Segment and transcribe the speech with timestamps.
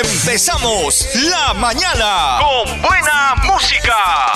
[0.00, 4.32] Empezamos la mañana con buena música.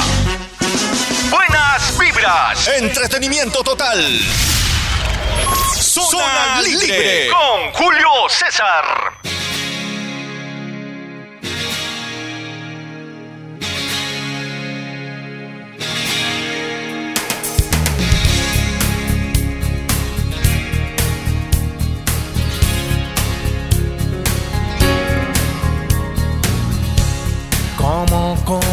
[1.30, 2.66] Buenas vibras.
[2.66, 4.18] Entretenimiento total.
[5.78, 7.28] Zona, libre.
[7.30, 9.12] Con Julio César.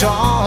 [0.00, 0.37] pues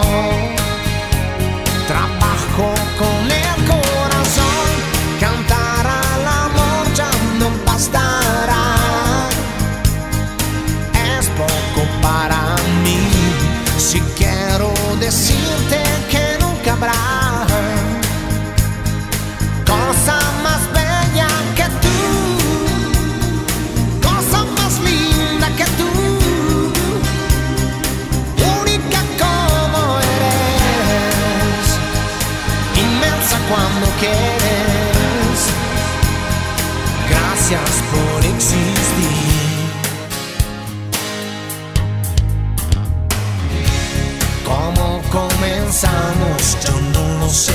[46.62, 46.92] comenzamos?
[46.94, 47.54] Yo no lo sé.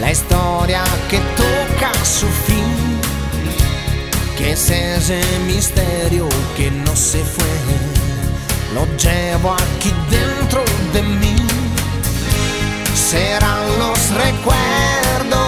[0.00, 3.00] La historia que toca su fin.
[4.36, 7.44] Que es ese misterio que no se fue.
[8.74, 11.36] Lo llevo aquí dentro de mí.
[12.94, 15.39] Serán los recuerdos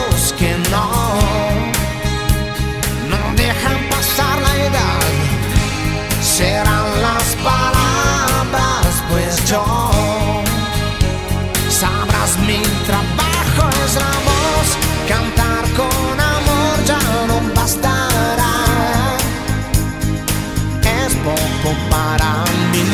[21.90, 22.84] para mí,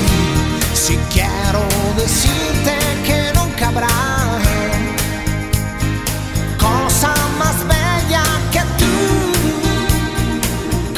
[0.74, 1.62] si quiero
[1.96, 2.74] decirte
[3.06, 3.88] que nunca habrá
[6.58, 8.22] cosa más bella
[8.52, 8.94] que tú,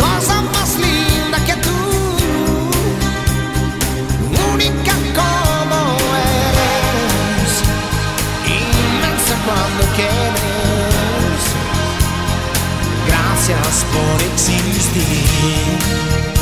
[0.02, 1.70] cosa más linda que tú
[4.52, 5.80] única como
[6.48, 7.52] eres,
[8.44, 11.42] inmensa cuando quieres.
[13.06, 16.39] Gracias por existir.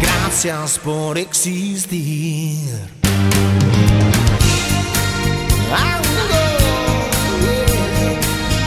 [0.00, 2.60] Gracias por existir.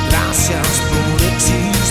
[0.10, 1.87] Gracias por existir.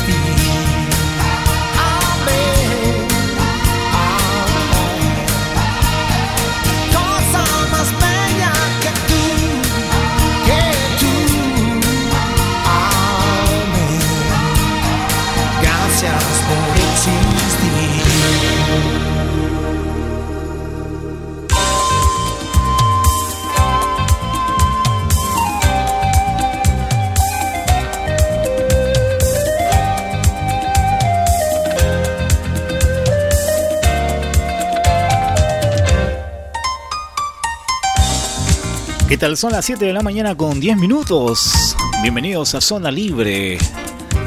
[39.16, 39.38] ¿Qué tal?
[39.38, 41.74] Son las 7 de la mañana con 10 minutos.
[42.02, 43.56] Bienvenidos a Zona Libre.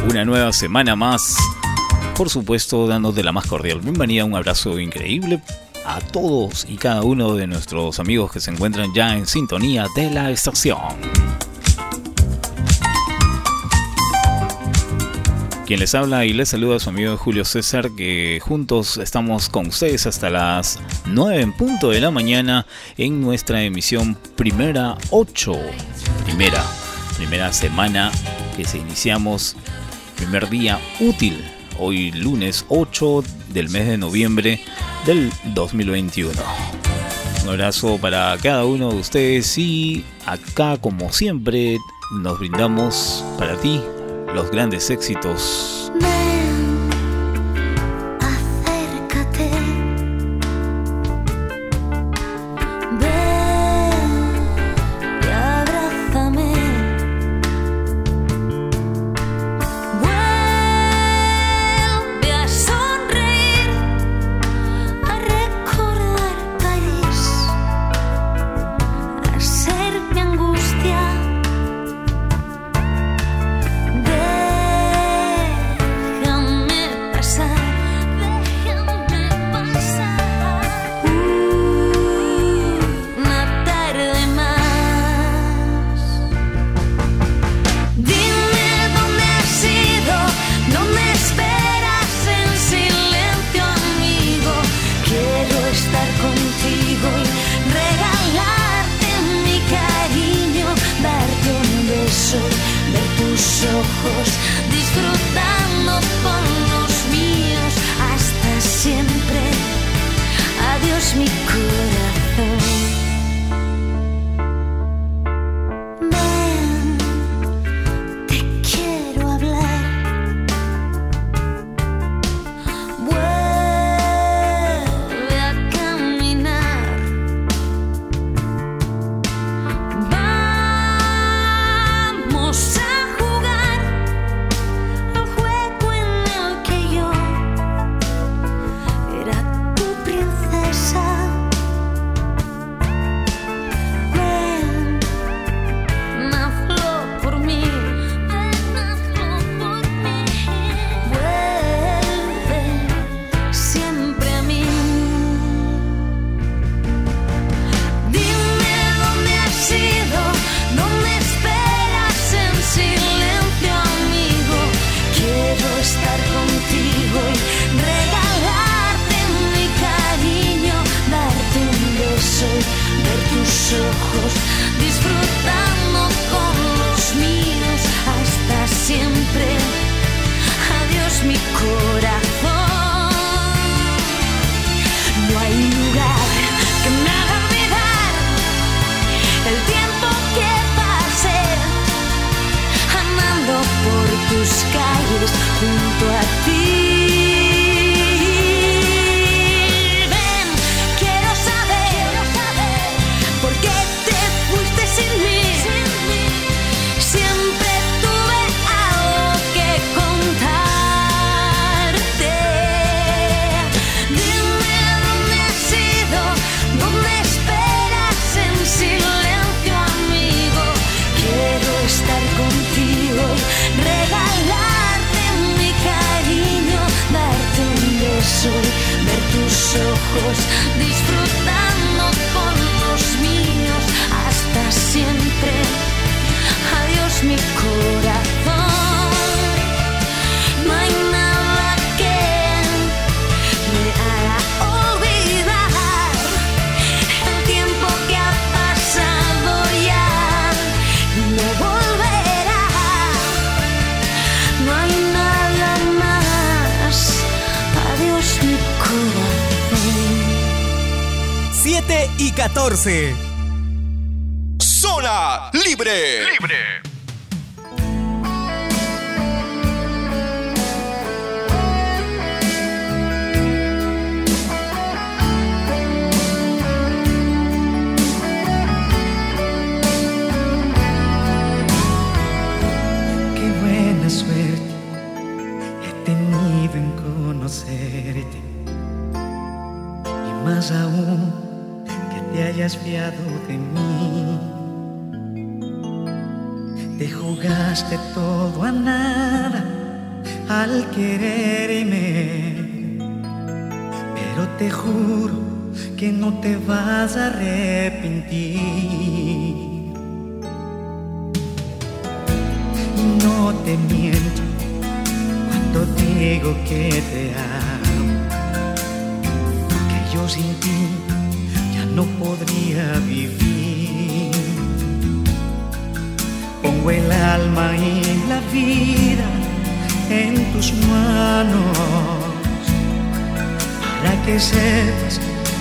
[0.09, 1.37] Una nueva semana más
[2.15, 5.43] por supuesto, dándote la más cordial bienvenida, un abrazo increíble
[5.85, 10.09] a todos y cada uno de nuestros amigos que se encuentran ya en sintonía de
[10.09, 10.79] la estación.
[15.69, 19.67] Quien les habla y les saluda a su amigo Julio César, que juntos estamos con
[19.67, 22.65] ustedes hasta las 9 en punto de la mañana
[22.97, 25.53] en nuestra emisión Primera 8.
[26.25, 26.65] Primera,
[27.17, 28.11] primera semana
[28.57, 29.55] que se iniciamos,
[30.15, 31.39] primer día útil,
[31.77, 34.61] hoy lunes 8 del mes de noviembre
[35.05, 36.31] del 2021.
[37.43, 41.77] Un abrazo para cada uno de ustedes y acá como siempre
[42.23, 43.79] nos brindamos para ti
[44.33, 45.91] los grandes éxitos.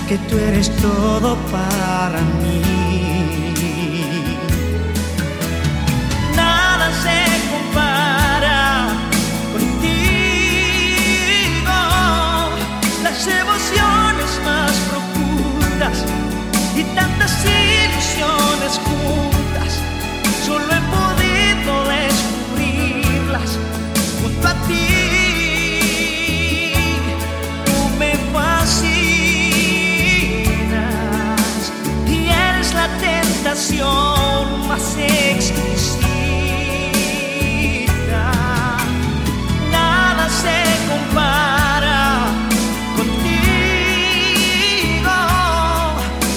[0.07, 2.78] Que tú eres todo para mí.
[33.49, 36.01] Tentación más exquisita.
[39.71, 42.27] Nada se compara
[42.95, 43.17] contigo.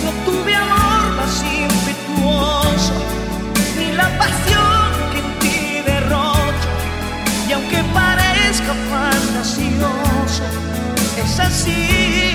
[0.04, 2.94] No tuve amor más impetuoso
[3.78, 4.62] ni la pasión
[7.54, 10.44] aunque parezca fantasioso,
[11.22, 12.31] es así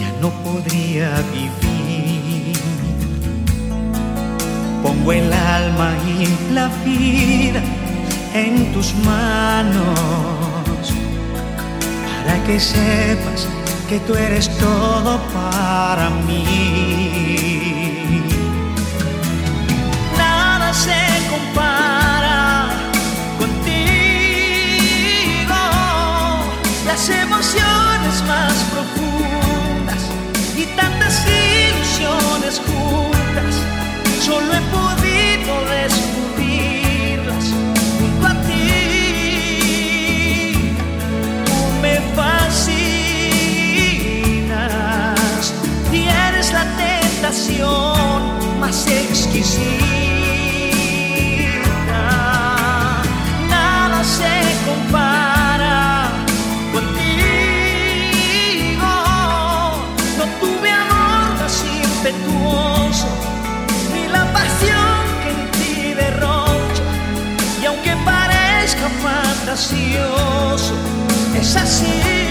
[0.00, 2.56] ya no podría vivir.
[4.82, 7.62] Pongo el alma y la vida
[8.34, 10.92] en tus manos
[12.16, 13.48] para que sepas
[13.88, 16.44] que tú eres todo para mí.
[20.18, 21.74] Nada se compara
[26.86, 27.93] las emociones
[28.28, 30.02] más profundas
[30.56, 33.54] y tantas ilusiones juntas,
[34.22, 37.44] solo he podido descubrirlas
[37.98, 38.62] junto a ti.
[41.46, 42.74] Tú me fascinas
[45.92, 48.20] y eres la tentación
[48.60, 49.83] más exquisita.
[69.54, 70.74] Fantasioso,
[71.38, 72.23] es así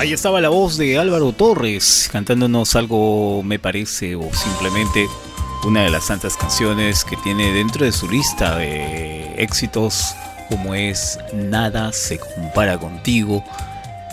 [0.00, 5.06] Ahí estaba la voz de Álvaro Torres cantándonos algo, me parece, o simplemente
[5.62, 10.14] una de las tantas canciones que tiene dentro de su lista de éxitos,
[10.48, 13.44] como es Nada se compara contigo.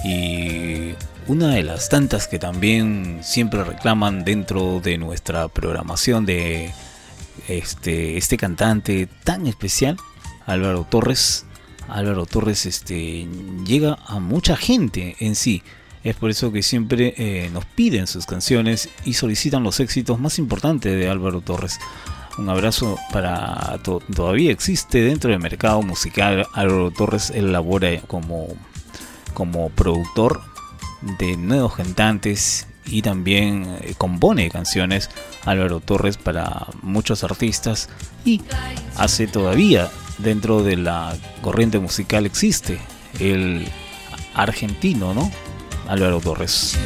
[0.04, 0.92] Y
[1.26, 6.74] una de las tantas que también siempre reclaman dentro de nuestra programación de
[7.48, 9.96] este, este cantante tan especial,
[10.46, 11.47] Álvaro Torres.
[11.90, 13.28] Álvaro Torres este,
[13.66, 15.64] llega a mucha gente en sí.
[16.04, 20.40] Es por eso que siempre eh, nos piden sus canciones y solicitan los éxitos más
[20.40, 21.80] importantes de Álvaro Torres.
[22.38, 23.80] Un abrazo para
[24.16, 26.48] todavía existe dentro del mercado musical.
[26.54, 28.48] Álvaro Torres elabora como,
[29.34, 30.42] como productor
[31.20, 35.10] de nuevos cantantes y también eh, compone canciones
[35.46, 37.90] Álvaro Torres para muchos artistas
[38.24, 38.42] y
[38.96, 42.80] hace todavía dentro de la corriente musical existe
[43.20, 43.68] el
[44.34, 45.32] argentino, ¿no?
[45.88, 46.78] Álvaro Torres.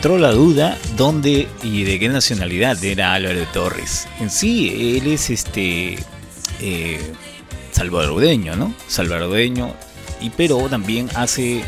[0.00, 4.08] Entró la duda dónde y de qué nacionalidad era Álvaro Torres.
[4.18, 5.98] En sí, él es este
[6.58, 6.98] eh,
[7.70, 8.72] salvadoreño, ¿no?
[8.86, 9.74] Salvadoreño,
[10.22, 11.62] y pero también hace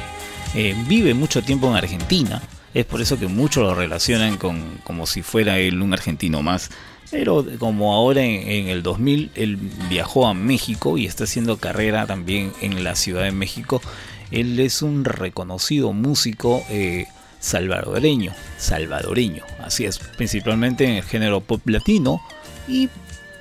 [0.54, 2.40] eh, vive mucho tiempo en Argentina.
[2.72, 6.70] Es por eso que muchos lo relacionan con como si fuera él un argentino más.
[7.10, 9.58] Pero como ahora en, el 2000 él
[9.90, 13.82] viajó a México y está haciendo carrera también en la Ciudad de México,
[14.30, 17.08] él es un reconocido músico eh,
[17.42, 22.22] salvadoreño, salvadoreño, así es, principalmente en el género pop latino.
[22.68, 22.88] Y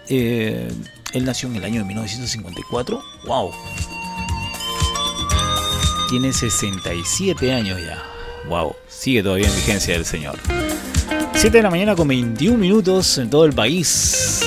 [0.09, 0.69] eh,
[1.13, 3.51] él nació en el año de 1954, wow,
[6.09, 8.03] tiene 67 años ya,
[8.49, 10.37] wow, sigue todavía en vigencia el señor.
[11.33, 14.43] 7 de la mañana con 21 minutos en todo el país.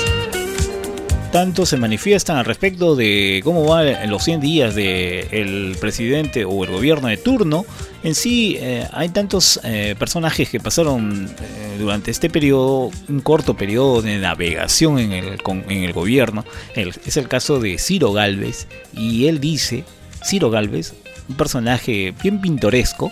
[1.35, 6.63] Tanto se manifiestan al respecto de cómo va en los 100 días del presidente o
[6.63, 7.67] el gobierno de turno.
[8.05, 13.57] En sí, eh, hay tantos eh, personajes que pasaron eh, durante este periodo, un corto
[13.57, 16.45] periodo de navegación en el, gobierno.
[16.77, 18.69] es el caso de Ciro Galvez.
[18.93, 19.83] Y él dice,
[20.25, 20.95] Ciro Galvez,
[21.29, 23.11] un personaje bien pintoresco,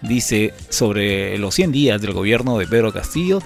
[0.00, 3.42] dice sobre los 100 días del gobierno de Pedro Castillo,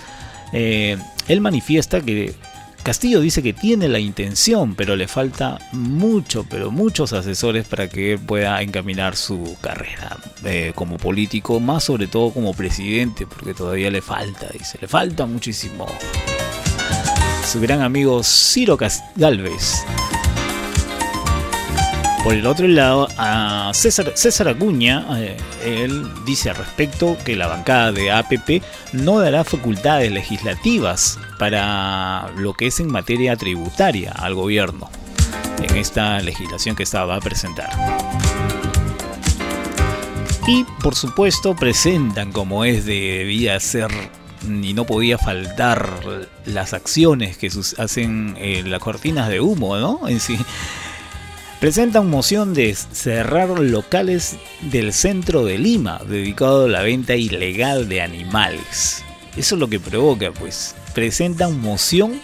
[0.53, 2.35] él manifiesta que
[2.83, 8.19] Castillo dice que tiene la intención, pero le falta mucho, pero muchos asesores para que
[8.19, 14.03] pueda encaminar su carrera eh, como político, más sobre todo como presidente, porque todavía le
[14.03, 15.87] falta, dice, le falta muchísimo.
[17.51, 18.77] Su gran amigo Ciro
[19.17, 19.85] Galvez
[22.23, 23.09] por el otro lado,
[23.73, 30.11] César, Acuña, eh, él dice al respecto que la bancada de APP no dará facultades
[30.13, 34.89] legislativas para lo que es en materia tributaria al gobierno
[35.63, 37.71] en esta legislación que estaba a presentar.
[40.47, 43.91] Y por supuesto presentan como es debía ser
[44.45, 50.09] y no podía faltar las acciones que hacen eh, las cortinas de humo, ¿no?
[50.09, 50.37] En sí,
[51.63, 58.03] presentan moción de cerrar locales del centro de Lima dedicado a la venta ilegal de
[58.03, 59.05] animales.
[59.37, 60.75] Eso es lo que provoca, pues.
[60.93, 62.21] Presentan moción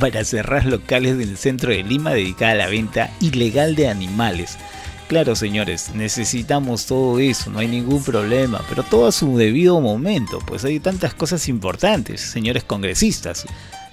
[0.00, 4.58] para cerrar locales del centro de Lima dedicada a la venta ilegal de animales.
[5.06, 10.40] Claro, señores, necesitamos todo eso, no hay ningún problema, pero todo a su debido momento,
[10.48, 13.46] pues hay tantas cosas importantes, señores congresistas,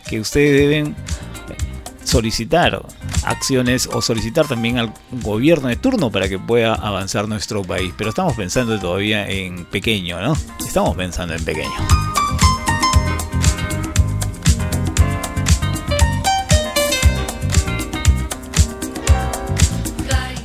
[0.10, 0.96] que ustedes deben
[2.08, 2.82] solicitar
[3.24, 7.94] acciones o solicitar también al gobierno de turno para que pueda avanzar nuestro país.
[7.98, 10.34] Pero estamos pensando todavía en pequeño, ¿no?
[10.66, 11.70] Estamos pensando en pequeño.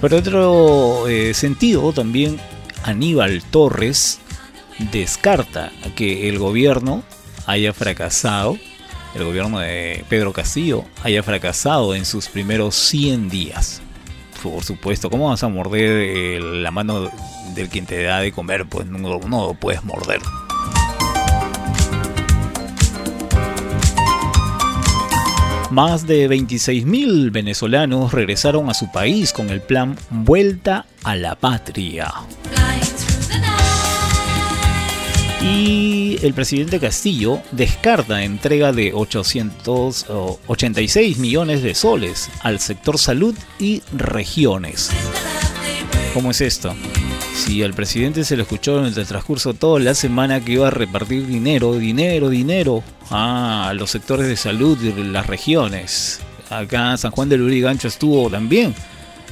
[0.00, 2.40] Por otro eh, sentido, también
[2.82, 4.18] Aníbal Torres
[4.90, 7.04] descarta que el gobierno
[7.46, 8.58] haya fracasado
[9.14, 13.82] el gobierno de Pedro Castillo haya fracasado en sus primeros 100 días.
[14.42, 17.10] Por supuesto, ¿cómo vas a morder la mano
[17.54, 18.66] del quien te da de comer?
[18.66, 20.20] Pues no, no lo puedes morder.
[25.70, 32.12] Más de 26.000 venezolanos regresaron a su país con el plan Vuelta a la Patria.
[35.42, 43.82] Y el presidente Castillo descarta entrega de 886 millones de soles al sector salud y
[43.92, 44.90] regiones.
[46.14, 46.76] ¿Cómo es esto?
[47.34, 50.70] Si al presidente se lo escuchó en el transcurso toda la semana que iba a
[50.70, 56.20] repartir dinero, dinero, dinero a los sectores de salud y las regiones.
[56.50, 58.74] Acá San Juan del Urigancho estuvo también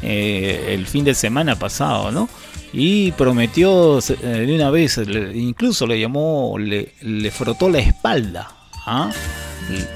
[0.02, 2.28] eh, el fin de semana pasado, ¿no?
[2.72, 5.00] Y prometió eh, de una vez,
[5.34, 8.50] incluso le llamó, le, frotó la espalda.
[8.86, 9.10] ¿ah?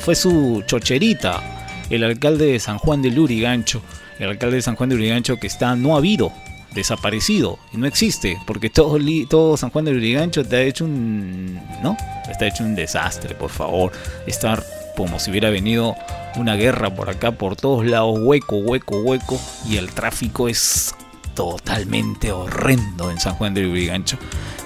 [0.00, 1.42] Fue su chocherita,
[1.90, 3.82] el alcalde de San Juan de Lurigancho.
[4.18, 6.32] El alcalde de San Juan de Lurigancho que está no ha habido,
[6.72, 11.60] desaparecido, y no existe, porque todo, todo San Juan de Lurigancho está hecho un.
[11.82, 11.96] ¿No?
[12.28, 13.92] Está hecho un desastre, por favor.
[14.26, 14.62] Estar
[14.96, 15.96] como si hubiera venido
[16.36, 20.94] una guerra por acá, por todos lados, hueco, hueco, hueco, y el tráfico es
[21.34, 24.16] totalmente horrendo en San Juan de Lurigancho.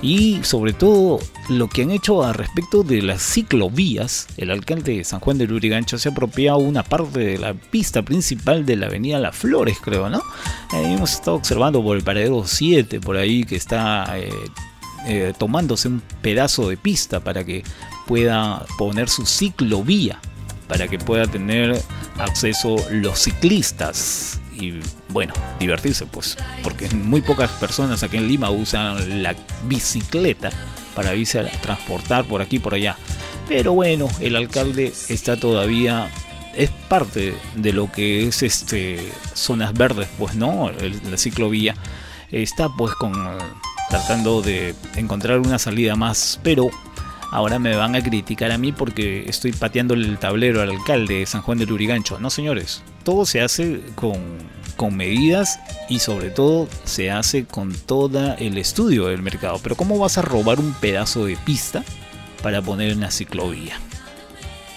[0.01, 5.05] Y sobre todo lo que han hecho a respecto de las ciclovías, el alcalde de
[5.05, 8.87] San Juan de Lurigancho se ha apropiado una parte de la pista principal de la
[8.87, 10.19] avenida Las Flores, creo, ¿no?
[10.73, 14.31] Eh, hemos estado observando por el paradero 7, por ahí, que está eh,
[15.07, 17.65] eh, tomándose un pedazo de pista para que
[18.07, 20.21] pueda poner su ciclovía,
[20.69, 21.83] para que pueda tener
[22.19, 29.23] acceso los ciclistas y bueno, divertirse pues, porque muy pocas personas aquí en Lima usan
[29.23, 30.51] la bicicleta
[30.95, 32.97] para irse a transportar por aquí por allá.
[33.49, 36.11] Pero bueno, el alcalde está todavía
[36.55, 41.75] es parte de lo que es este zonas verdes, pues no, la ciclovía
[42.31, 43.13] está pues con
[43.89, 46.69] tratando de encontrar una salida más, pero
[47.31, 51.27] ahora me van a criticar a mí porque estoy pateando el tablero al alcalde de
[51.27, 52.19] San Juan del Urigancho.
[52.19, 54.17] No, señores, todo se hace con,
[54.77, 59.61] con medidas y sobre todo se hace con todo el estudio del mercado.
[59.63, 61.85] Pero ¿cómo vas a robar un pedazo de pista
[62.43, 63.79] para poner una ciclovía?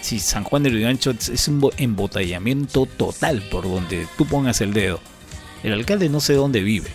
[0.01, 4.99] Si San Juan del Urigancho es un embotellamiento total por donde tú pongas el dedo.
[5.63, 6.89] El alcalde no sé dónde vive.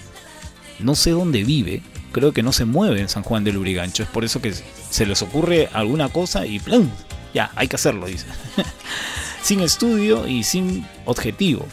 [0.81, 1.83] No sé dónde vive,
[2.17, 4.03] creo que no se mueve en San Juan del Urigancho.
[4.03, 6.89] Es por eso que se les ocurre alguna cosa y ¡plum!
[7.35, 8.25] Ya, hay que hacerlo, dice.
[9.43, 11.67] sin estudio y sin objetivo.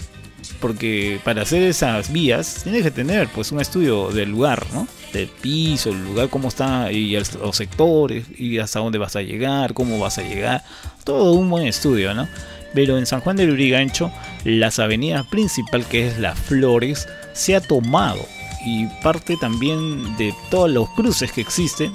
[0.60, 4.86] Porque para hacer esas vías tienes que tener pues un estudio del lugar, ¿no?
[5.14, 9.74] Del piso, el lugar, cómo está y los sectores y hasta dónde vas a llegar,
[9.74, 10.66] cómo vas a llegar.
[11.06, 12.28] Todo un buen estudio, ¿no?
[12.74, 14.12] Pero en San Juan del Urigancho,
[14.44, 18.26] las avenidas principal que es Las Flores se ha tomado
[18.66, 21.92] y parte también de todos los cruces que existen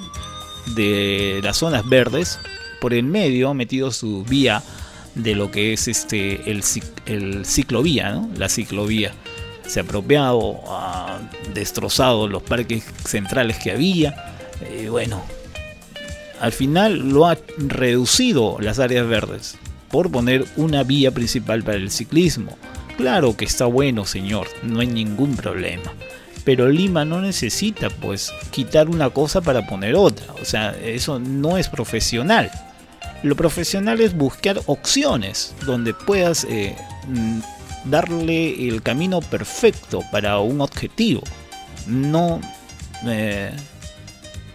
[0.75, 2.39] de las zonas verdes.
[2.81, 4.63] Por el medio ha metido su vía
[5.15, 6.63] de lo que es este el,
[7.05, 9.11] el ciclovía, la ciclovía.
[9.67, 11.19] Se ha apropiado, ha
[11.53, 14.35] destrozado los parques centrales que había.
[14.61, 15.21] Eh, bueno,
[16.39, 19.57] al final lo ha reducido las áreas verdes
[19.91, 22.57] por poner una vía principal para el ciclismo.
[22.97, 25.93] Claro que está bueno, señor, no hay ningún problema
[26.49, 31.59] pero Lima no necesita pues quitar una cosa para poner otra, o sea, eso no
[31.59, 32.49] es profesional.
[33.21, 36.75] Lo profesional es buscar opciones donde puedas eh,
[37.07, 37.41] mm,
[37.85, 41.21] darle el camino perfecto para un objetivo,
[41.85, 42.41] no
[43.05, 43.51] eh,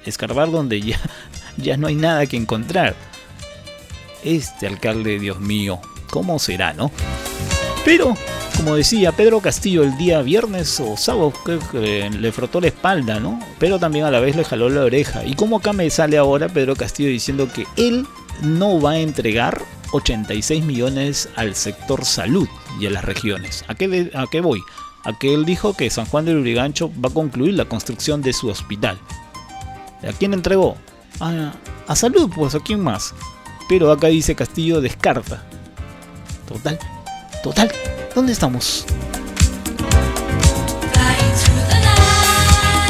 [0.04, 0.98] escarbar donde ya,
[1.59, 2.96] ya no hay nada que encontrar.
[4.24, 5.80] Este alcalde, Dios mío,
[6.11, 6.90] ¿cómo será, no?
[7.85, 8.16] Pero
[8.57, 13.38] como decía Pedro Castillo el día viernes o sábado, que le frotó la espalda, ¿no?
[13.59, 15.25] Pero también a la vez le jaló la oreja.
[15.25, 18.07] Y como acá me sale ahora Pedro Castillo diciendo que él
[18.42, 19.61] no va a entregar
[19.92, 22.49] 86 millones al sector salud
[22.81, 23.64] y a las regiones.
[23.68, 24.62] ¿A qué, a qué voy?
[25.05, 28.33] A que él dijo que San Juan del Urigancho va a concluir la construcción de
[28.33, 28.99] su hospital.
[30.09, 30.77] ¿A quién entregó?
[31.20, 31.53] A,
[31.87, 33.14] a salud, pues a quién más.
[33.68, 35.44] Pero acá dice Castillo descarta.
[36.49, 36.79] Total,
[37.44, 37.70] total.
[38.14, 38.87] ¿Dónde estamos?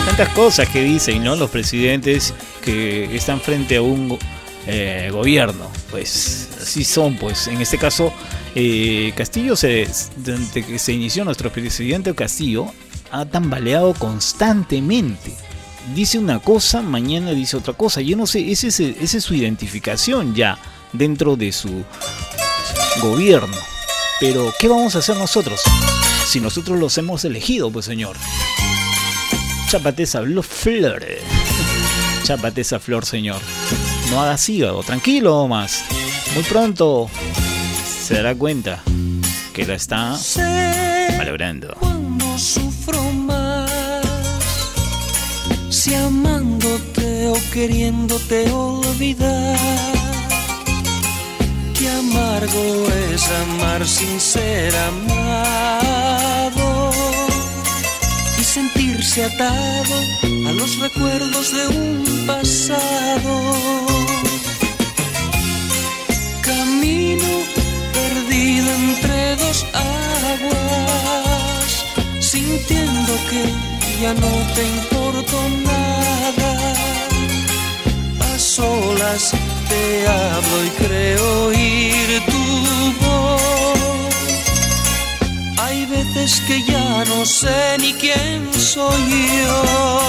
[0.07, 1.35] Tantas cosas que dicen ¿no?
[1.35, 4.17] los presidentes que están frente a un
[4.67, 5.69] eh, gobierno.
[5.91, 8.13] Pues así son, pues en este caso
[8.55, 12.67] eh, Castillo, se, desde que se inició nuestro presidente Castillo,
[13.11, 15.35] ha tambaleado constantemente.
[15.97, 18.01] Dice una cosa, mañana dice otra cosa.
[18.01, 20.59] Yo no sé, esa es su identificación ya
[20.93, 21.85] dentro de su
[23.03, 23.74] gobierno.
[24.21, 25.61] Pero, ¿qué vamos a hacer nosotros?
[26.27, 28.17] Si nosotros los hemos elegido, pues señor.
[29.69, 31.05] Chápate esa flor.
[32.25, 33.41] Chápate esa flor, señor.
[34.11, 35.85] No hagas hígado, tranquilo más.
[36.35, 37.11] Muy pronto
[38.05, 38.83] se dará cuenta
[39.53, 40.17] que la está
[41.19, 41.75] valorando.
[41.81, 43.71] Cuando sufro más,
[45.71, 49.94] si amándote o queriéndote olvidar
[51.87, 56.11] amargo es amar sin ser amado
[58.41, 59.95] y sentirse atado
[60.49, 63.33] a los recuerdos de un pasado.
[66.43, 67.31] Camino
[67.93, 69.67] perdido entre dos
[70.33, 71.71] aguas,
[72.21, 73.43] sintiendo que
[74.01, 76.53] ya no te importo nada.
[78.21, 79.35] A solas
[79.69, 84.15] te hablo y creo oír tu voz.
[85.59, 89.03] Hay veces que ya no sé ni quién soy
[89.43, 90.01] yo.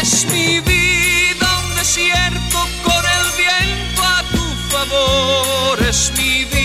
[0.00, 5.82] Es mi vida un desierto con el viento a tu favor.
[5.88, 6.57] Es mi vida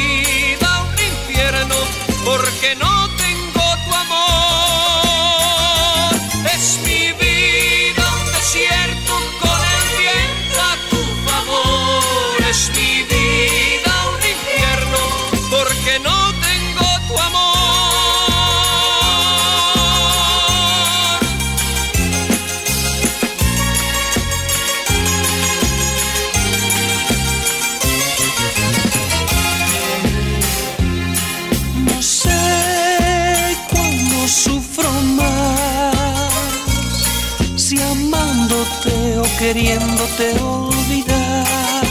[39.54, 41.84] queriéndote olvidar.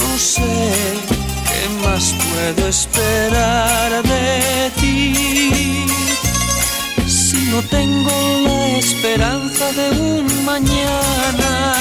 [0.00, 0.42] No sé
[1.48, 5.86] qué más puedo esperar de ti.
[7.06, 8.10] Si no tengo
[8.46, 11.76] la esperanza de un mañana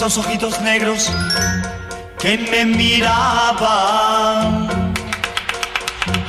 [0.00, 1.12] esos ojitos negros
[2.18, 4.66] que me miraban,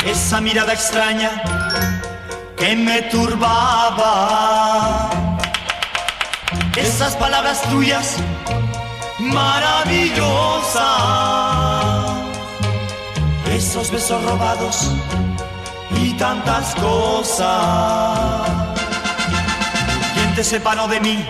[0.05, 1.41] esa mirada extraña
[2.57, 5.09] que me turbaba,
[6.75, 8.17] esas palabras tuyas
[9.19, 10.81] maravillosas,
[13.53, 14.91] esos besos robados
[15.95, 18.49] y tantas cosas.
[20.13, 21.25] ¿Quién te separó de mí?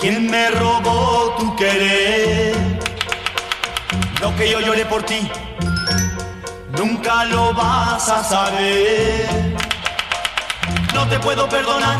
[0.00, 2.54] ¿Quién me robó tu querer?
[4.20, 5.28] Lo que yo lloré por ti,
[6.78, 9.26] nunca lo vas a saber.
[10.94, 11.98] No te puedo perdonar,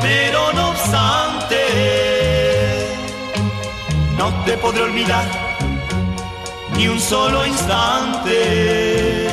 [0.00, 1.58] pero no obstante,
[4.16, 5.24] no te podré olvidar
[6.76, 9.28] ni un solo instante.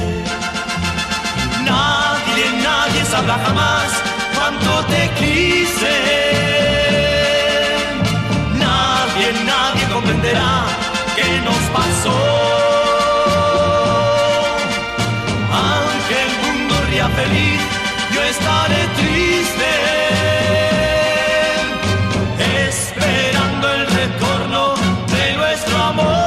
[1.64, 3.92] Nadie, nadie sabrá jamás
[4.36, 6.43] cuánto te quise
[10.24, 10.66] comprenderá
[11.16, 12.18] qué nos pasó.
[15.52, 17.62] Aunque el mundo ría feliz,
[18.14, 19.84] yo estaré triste.
[25.08, 26.23] de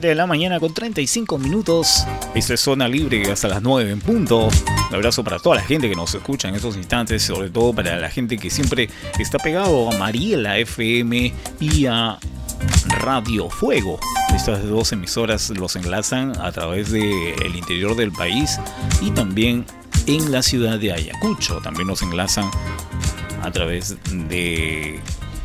[0.00, 2.04] la mañana con 35 minutos.
[2.34, 4.46] Esta es Zona Libre hasta las 9 en punto.
[4.46, 7.98] Un abrazo para toda la gente que nos escucha en estos instantes, sobre todo para
[7.98, 12.18] la gente que siempre está pegado a Mariela FM y a
[13.00, 14.00] Radio Fuego.
[14.34, 18.58] Estas dos emisoras los enlazan a través del interior del país
[19.02, 19.66] y también
[20.06, 21.60] en la ciudad de Ayacucho.
[21.62, 22.50] También nos enlazan
[23.42, 25.00] a través de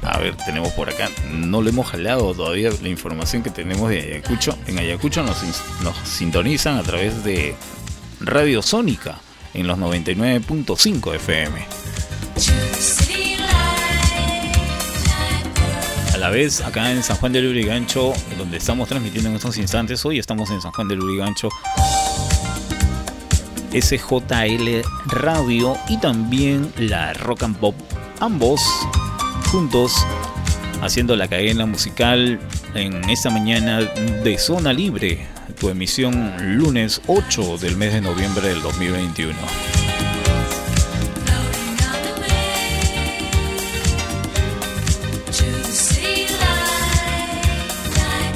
[0.06, 4.02] a ver, tenemos por acá, no le hemos jalado todavía la información que tenemos de
[4.02, 4.58] Ayacucho.
[4.68, 5.38] En Ayacucho nos,
[5.84, 7.56] nos sintonizan a través de
[8.20, 9.20] Radio Sónica
[9.54, 11.66] en los 99.5 FM.
[16.14, 20.06] A la vez, acá en San Juan del Urigancho, donde estamos transmitiendo en estos instantes,
[20.06, 21.50] hoy estamos en San Juan del Urigancho,
[23.74, 27.76] SJL Radio y también la Rock and Pop,
[28.20, 28.62] ambos
[29.48, 29.94] juntos
[30.82, 32.40] haciendo la cadena musical
[32.74, 35.28] en esta mañana de Zona Libre,
[35.60, 39.36] tu emisión lunes 8 del mes de noviembre del 2021.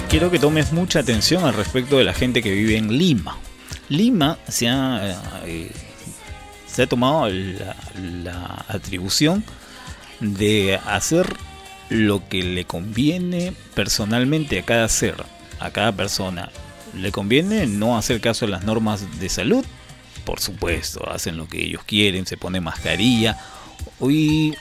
[0.10, 3.38] Quiero que tomes mucha atención al respecto de la gente que vive en Lima.
[3.90, 5.72] Lima se ha, eh,
[6.66, 9.44] se ha tomado la, atribución
[10.20, 11.36] de hacer
[11.90, 15.16] lo que le conviene personalmente a cada ser,
[15.60, 16.50] a cada persona.
[16.96, 19.66] ¿Le conviene no hacer caso a las normas de salud?
[20.26, 23.38] Por supuesto, hacen lo que ellos quieren, se pone mascarilla.
[24.00, 24.56] Hoy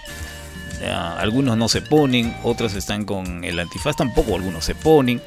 [0.80, 5.20] eh, algunos no se ponen, otros están con el antifaz, tampoco algunos se ponen.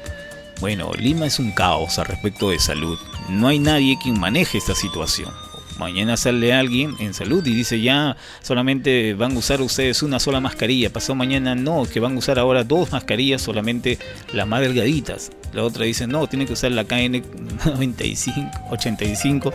[0.60, 4.74] Bueno, Lima es un caos al respecto de salud no hay nadie quien maneje esta
[4.74, 5.32] situación.
[5.78, 10.40] Mañana sale alguien en salud y dice ya solamente van a usar ustedes una sola
[10.40, 10.90] mascarilla.
[10.90, 13.98] Pasó mañana no, que van a usar ahora dos mascarillas, solamente
[14.32, 15.30] las más delgaditas.
[15.52, 17.22] La otra dice no, tienen que usar la KN
[17.64, 19.52] 95, 85,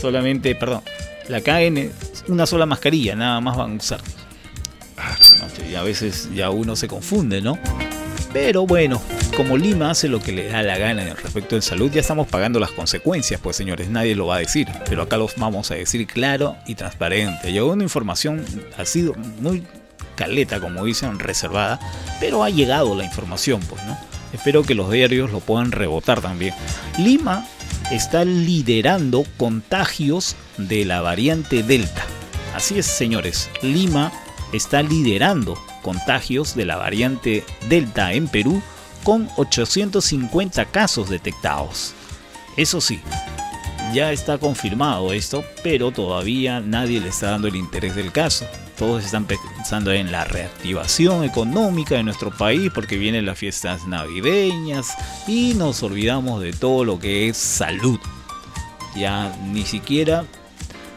[0.00, 0.82] solamente, perdón,
[1.28, 1.90] la KN,
[2.28, 4.00] una sola mascarilla, nada más van a usar.
[5.70, 7.58] Y a veces ya uno se confunde, ¿no?
[8.32, 9.02] Pero bueno,
[9.36, 12.28] como Lima hace lo que le da la gana en respecto de salud, ya estamos
[12.28, 15.74] pagando las consecuencias, pues señores, nadie lo va a decir, pero acá los vamos a
[15.74, 17.52] decir claro y transparente.
[17.52, 18.44] Llegó una información,
[18.78, 19.64] ha sido muy
[20.14, 21.80] caleta, como dicen, reservada,
[22.20, 23.98] pero ha llegado la información, pues, ¿no?
[24.32, 26.54] Espero que los diarios lo puedan rebotar también.
[26.98, 27.46] Lima
[27.90, 32.04] está liderando contagios de la variante Delta.
[32.54, 34.12] Así es, señores, Lima
[34.52, 38.62] está liderando contagios de la variante Delta en Perú
[39.02, 41.94] con 850 casos detectados.
[42.56, 43.00] Eso sí,
[43.92, 48.46] ya está confirmado esto, pero todavía nadie le está dando el interés del caso.
[48.78, 54.94] Todos están pensando en la reactivación económica de nuestro país porque vienen las fiestas navideñas
[55.26, 57.98] y nos olvidamos de todo lo que es salud.
[58.96, 60.24] Ya ni siquiera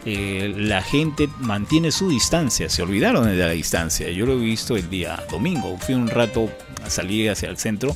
[0.06, 4.10] eh, la gente mantiene su distancia, se olvidaron de la distancia.
[4.12, 6.50] Yo lo he visto el día domingo, fui un rato,
[6.88, 7.96] salí hacia el centro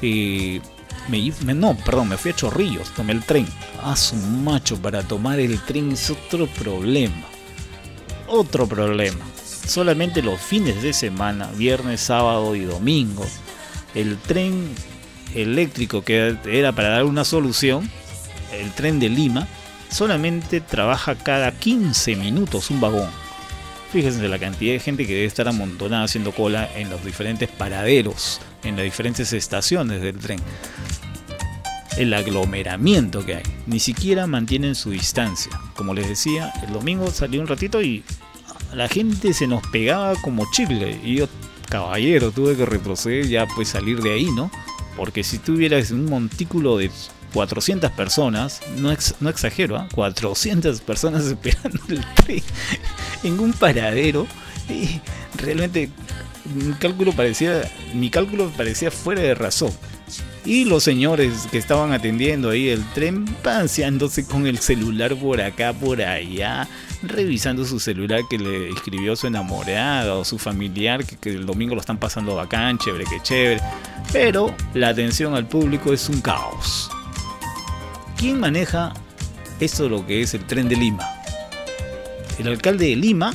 [0.00, 0.60] y
[1.08, 3.46] me, no, perdón, me fui a Chorrillos, tomé el tren.
[3.82, 7.26] Ah, su macho, para tomar el tren es otro problema.
[8.28, 9.24] Otro problema.
[9.66, 13.26] Solamente los fines de semana, viernes, sábado y domingo,
[13.94, 14.68] el tren
[15.34, 17.90] eléctrico que era para dar una solución,
[18.52, 19.48] el tren de Lima,
[19.90, 23.08] solamente trabaja cada 15 minutos un vagón.
[23.92, 28.40] Fíjense la cantidad de gente que debe estar amontonada haciendo cola en los diferentes paraderos,
[28.62, 30.38] en las diferentes estaciones del tren.
[31.96, 33.42] El aglomeramiento que hay.
[33.66, 35.50] Ni siquiera mantienen su distancia.
[35.74, 38.04] Como les decía, el domingo salí un ratito y
[38.72, 41.00] la gente se nos pegaba como chile.
[41.02, 41.28] Y yo,
[41.68, 44.52] caballero, tuve que retroceder ya pues salir de ahí, ¿no?
[44.96, 46.92] Porque si tuvieras un montículo de
[47.32, 48.90] 400 personas, no,
[49.30, 50.82] exagero, 400 ¿ah?
[50.84, 52.42] personas esperando el tren
[53.22, 54.26] en un paradero.
[54.68, 55.00] Y
[55.36, 55.90] realmente
[56.54, 57.62] mi cálculo parecía,
[57.94, 59.72] mi cálculo parecía fuera de razón.
[60.44, 65.74] Y los señores que estaban atendiendo ahí el tren paseándose con el celular por acá,
[65.74, 66.66] por allá,
[67.02, 71.74] revisando su celular que le escribió su enamorada o su familiar que, que el domingo
[71.74, 73.60] lo están pasando bacán, chévere que chévere.
[74.12, 76.90] Pero la atención al público es un caos.
[78.20, 78.92] ¿Quién maneja
[79.60, 81.08] esto lo que es el tren de Lima?
[82.38, 83.32] El alcalde de Lima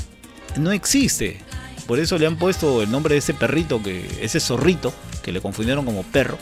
[0.57, 1.39] no existe.
[1.87, 5.41] Por eso le han puesto el nombre de ese perrito, que ese zorrito, que le
[5.41, 6.37] confundieron como perro.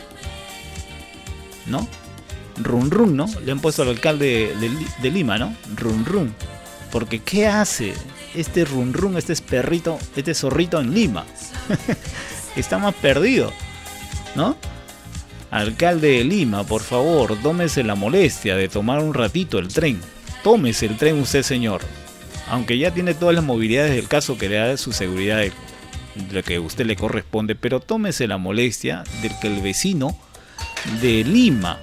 [1.68, 1.88] ¿No?
[2.58, 3.30] Run Run, ¿no?
[3.46, 4.54] Le han puesto al alcalde
[5.02, 5.56] de, Lima, ¿no?
[5.78, 6.36] Run Run.
[6.92, 7.94] Porque ¿qué hace
[8.36, 11.24] este Run Run, este perrito, este zorrito en Lima?
[12.58, 13.54] Está más perdido,
[14.36, 14.58] ¿no?
[15.54, 20.02] Alcalde de Lima, por favor, tómese la molestia de tomar un ratito el tren.
[20.44, 21.82] Tómese el tren usted, señor.
[22.50, 25.44] Aunque ya tiene todas las movilidades del caso que le da su seguridad
[26.32, 30.18] lo que a usted le corresponde, pero tómese la molestia de que el vecino
[31.04, 31.78] de Lima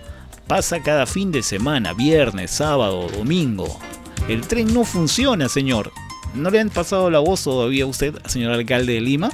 [0.49, 3.79] pasa cada fin de semana, viernes, sábado, domingo.
[4.29, 5.93] El tren no funciona, señor.
[6.35, 9.31] ¿No le han pasado la voz todavía a usted, señor alcalde de Lima?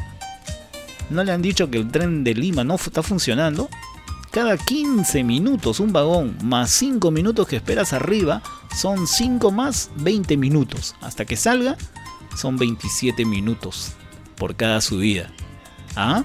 [1.09, 3.70] ¿No le han dicho que el tren de Lima no está funcionando?
[4.31, 8.43] Cada 15 minutos un vagón más 5 minutos que esperas arriba
[8.77, 10.95] son 5 más 20 minutos.
[11.01, 11.77] Hasta que salga
[12.37, 13.93] son 27 minutos
[14.37, 15.33] por cada subida.
[15.97, 16.24] ¿Ah?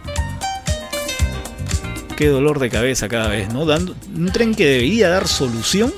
[2.17, 3.65] Qué dolor de cabeza cada vez, ¿no?
[3.65, 5.91] Dando un tren que debería dar solución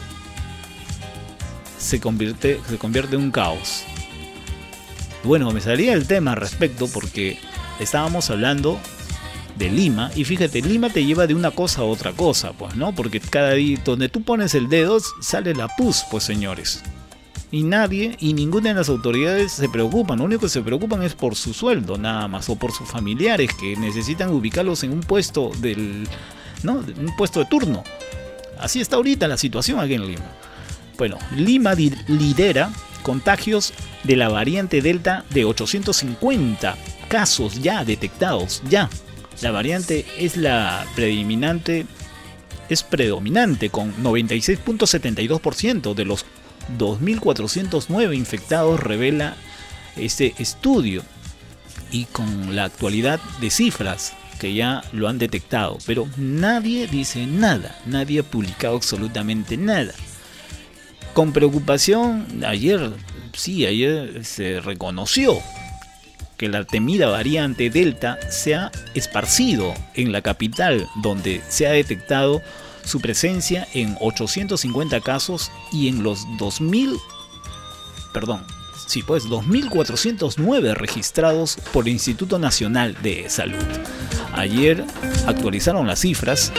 [1.84, 3.84] se convierte, se convierte en un caos.
[5.24, 7.39] Bueno, me salía el tema al respecto porque
[7.80, 8.80] estábamos hablando
[9.58, 12.93] de Lima y fíjate, Lima te lleva de una cosa a otra cosa, pues, ¿no?
[12.93, 16.84] Porque cada día donde tú pones el dedo sale la pus, pues señores.
[17.51, 21.14] Y nadie y ninguna de las autoridades se preocupan, lo único que se preocupan es
[21.14, 25.51] por su sueldo nada más o por sus familiares que necesitan ubicarlos en un puesto
[25.60, 26.08] del
[26.64, 26.76] ¿no?
[26.76, 27.84] Un puesto de turno.
[28.60, 30.26] Así está ahorita la situación aquí en Lima.
[30.97, 32.72] Bueno, Lima lidera
[33.04, 33.74] contagios
[34.04, 36.76] de la variante Delta de 850
[37.08, 38.89] casos ya detectados, ya.
[39.41, 41.86] La variante es la predominante,
[42.69, 46.25] es predominante con 96.72% de los
[46.77, 49.36] 2.409 infectados, revela
[49.97, 51.03] este estudio.
[51.91, 57.79] Y con la actualidad de cifras que ya lo han detectado, pero nadie dice nada,
[57.86, 59.93] nadie ha publicado absolutamente nada.
[61.13, 62.91] Con preocupación, ayer,
[63.34, 65.39] sí, ayer se reconoció
[66.38, 72.41] que la temida variante Delta se ha esparcido en la capital, donde se ha detectado
[72.86, 76.97] su presencia en 850 casos y en los 2000,
[78.13, 78.45] perdón,
[78.88, 83.63] sí, pues 2409 registrados por el Instituto Nacional de Salud.
[84.34, 84.84] Ayer
[85.27, 86.51] actualizaron las cifras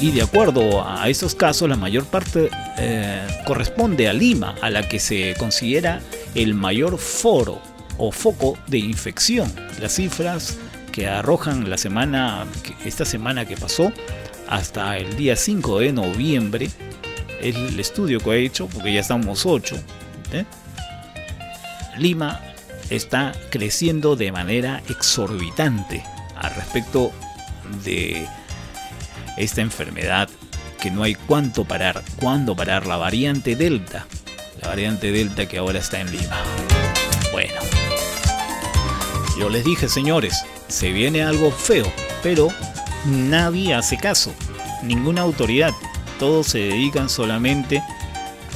[0.00, 4.88] y de acuerdo a estos casos la mayor parte eh, corresponde a Lima, a la
[4.88, 6.00] que se considera
[6.34, 7.60] el mayor foro
[8.00, 9.52] o foco de infección.
[9.78, 10.58] Las cifras
[10.90, 12.46] que arrojan la semana,
[12.84, 13.92] esta semana que pasó,
[14.48, 16.70] hasta el día 5 de noviembre,
[17.40, 19.76] el estudio que he hecho, porque ya estamos 8,
[20.32, 20.44] ¿eh?
[21.98, 22.40] Lima
[22.88, 26.02] está creciendo de manera exorbitante
[26.36, 27.12] al respecto
[27.84, 28.26] de
[29.36, 30.28] esta enfermedad
[30.80, 34.06] que no hay cuánto parar, cuándo parar la variante Delta,
[34.62, 36.42] la variante Delta que ahora está en Lima.
[37.32, 37.60] Bueno,
[39.40, 41.90] yo les dije señores, se viene algo feo,
[42.22, 42.48] pero
[43.06, 44.34] nadie hace caso,
[44.82, 45.72] ninguna autoridad,
[46.18, 47.82] todos se dedican solamente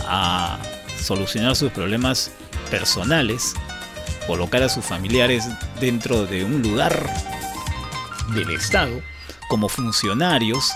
[0.07, 0.59] a
[1.01, 2.31] solucionar sus problemas
[2.71, 3.55] personales,
[4.27, 5.45] colocar a sus familiares
[5.81, 7.11] dentro de un lugar
[8.35, 9.01] del Estado
[9.49, 10.71] como funcionarios.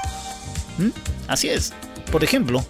[1.27, 1.75] Así es.
[2.11, 2.65] Por ejemplo,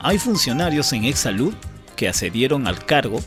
[0.00, 1.54] hay funcionarios en Exsalud
[1.94, 3.20] que accedieron al cargo,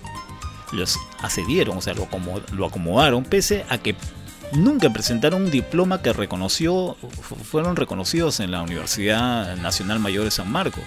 [0.72, 2.08] los accedieron, o sea, lo,
[2.54, 3.96] lo acomodaron, pese a que
[4.54, 6.98] nunca presentaron un diploma que reconoció,
[7.50, 10.84] fueron reconocidos en la Universidad Nacional Mayor de San Marcos.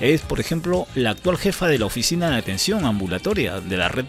[0.00, 4.04] Es, por ejemplo, la actual jefa de la Oficina de Atención Ambulatoria de la red,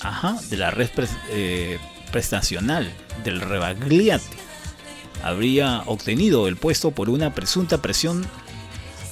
[0.00, 0.88] ajá, de la red
[1.30, 1.78] eh,
[2.10, 2.90] prestacional
[3.24, 4.44] del Rebagliate
[5.24, 8.26] habría obtenido el puesto por una presunta presión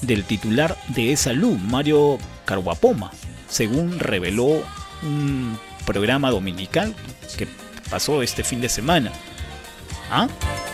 [0.02, 3.12] del titular de esa luz, Mario Carguapoma,
[3.53, 4.64] según reveló
[5.03, 6.94] un programa dominical
[7.36, 7.46] que
[7.90, 9.12] pasó este fin de semana.
[10.12, 10.28] ¿Ah?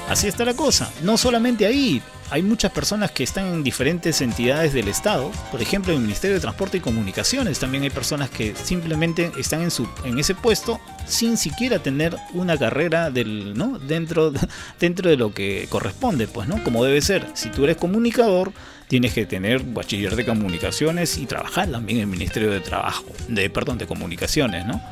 [0.09, 0.91] Así está la cosa.
[1.03, 5.93] No solamente ahí, hay muchas personas que están en diferentes entidades del Estado, por ejemplo
[5.93, 9.89] en el Ministerio de Transporte y Comunicaciones también hay personas que simplemente están en, su,
[10.05, 13.79] en ese puesto sin siquiera tener una carrera del, ¿no?
[13.79, 14.33] dentro,
[14.81, 16.63] dentro de lo que corresponde, pues, ¿no?
[16.65, 17.27] Como debe ser.
[17.35, 18.53] Si tú eres comunicador,
[18.89, 23.49] tienes que tener bachiller de comunicaciones y trabajar también en el Ministerio de Trabajo, de,
[23.51, 24.83] perdón, de comunicaciones, ¿no?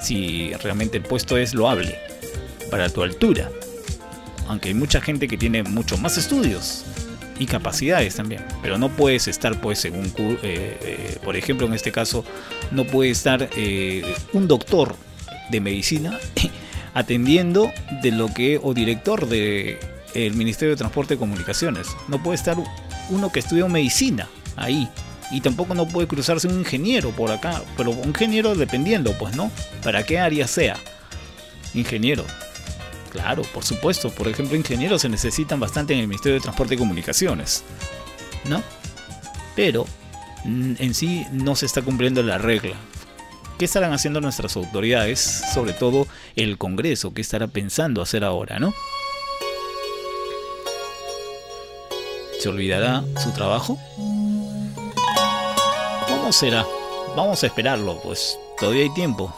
[0.00, 1.98] Si realmente el puesto es loable
[2.70, 3.50] para tu altura
[4.50, 6.84] aunque hay mucha gente que tiene mucho más estudios
[7.38, 11.92] y capacidades también, pero no puedes estar pues un, eh, eh, por ejemplo en este
[11.92, 12.24] caso,
[12.72, 14.96] no puede estar eh, un doctor
[15.50, 16.18] de medicina
[16.94, 17.70] atendiendo
[18.02, 19.78] de lo que, o director del
[20.14, 22.56] el Ministerio de Transporte y Comunicaciones, no puede estar
[23.08, 24.88] uno que estudió medicina ahí,
[25.30, 29.52] y tampoco no puede cruzarse un ingeniero por acá, pero un ingeniero dependiendo, pues, ¿no?
[29.84, 30.76] Para qué área sea.
[31.72, 32.24] Ingeniero,
[33.10, 34.10] Claro, por supuesto.
[34.10, 37.64] Por ejemplo, ingenieros se necesitan bastante en el Ministerio de Transporte y Comunicaciones.
[38.44, 38.62] ¿No?
[39.54, 39.86] Pero
[40.44, 42.76] mm, en sí no se está cumpliendo la regla.
[43.58, 45.20] ¿Qué estarán haciendo nuestras autoridades?
[45.52, 47.12] Sobre todo el Congreso.
[47.12, 48.72] ¿Qué estará pensando hacer ahora, no?
[52.38, 53.78] ¿Se olvidará su trabajo?
[56.08, 56.64] ¿Cómo será?
[57.14, 59.34] Vamos a esperarlo, pues todavía hay tiempo.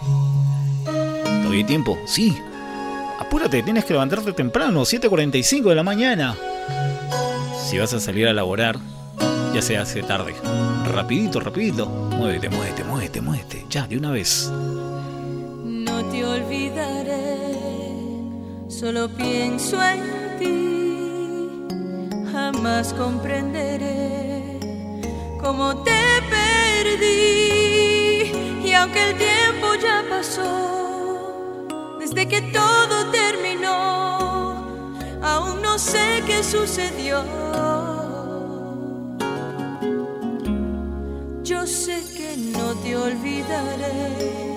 [0.85, 1.99] ¿Todavía hay tiempo?
[2.07, 2.39] Sí,
[3.23, 6.37] apúrate, tienes que levantarte temprano, 7.45 de la mañana.
[7.59, 8.79] Si vas a salir a laborar,
[9.55, 10.35] ya se hace tarde.
[10.87, 11.87] Rapidito, rapidito.
[11.87, 13.67] Muévete, muévete, muévete, muévete.
[13.71, 14.51] Ya, de una vez.
[15.65, 17.37] No te olvidaré,
[18.69, 20.03] solo pienso en
[20.39, 21.63] ti.
[22.33, 24.59] Jamás comprenderé
[25.41, 26.01] como te
[26.31, 28.33] perdí.
[28.65, 30.92] Y aunque el tiempo ya pasó,
[32.15, 34.59] desde que todo terminó,
[35.23, 37.25] aún no sé qué sucedió.
[41.43, 44.57] Yo sé que no te olvidaré,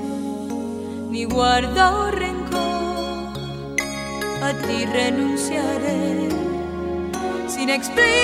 [1.10, 3.38] ni guardo rencor,
[4.44, 6.30] a ti renunciaré
[7.48, 8.16] sin explicación.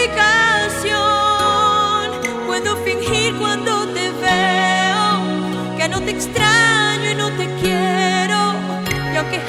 [2.48, 7.41] Puedo fingir cuando te veo que no te extraño y no te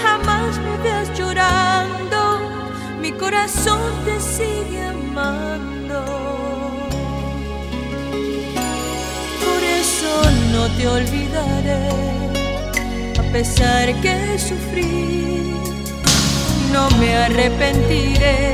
[0.03, 2.41] jamás me veas llorando,
[3.01, 6.05] mi corazón te sigue amando.
[9.45, 10.13] Por eso
[10.53, 11.89] no te olvidaré,
[13.19, 15.55] a pesar que sufrí,
[16.73, 18.53] no me arrepentiré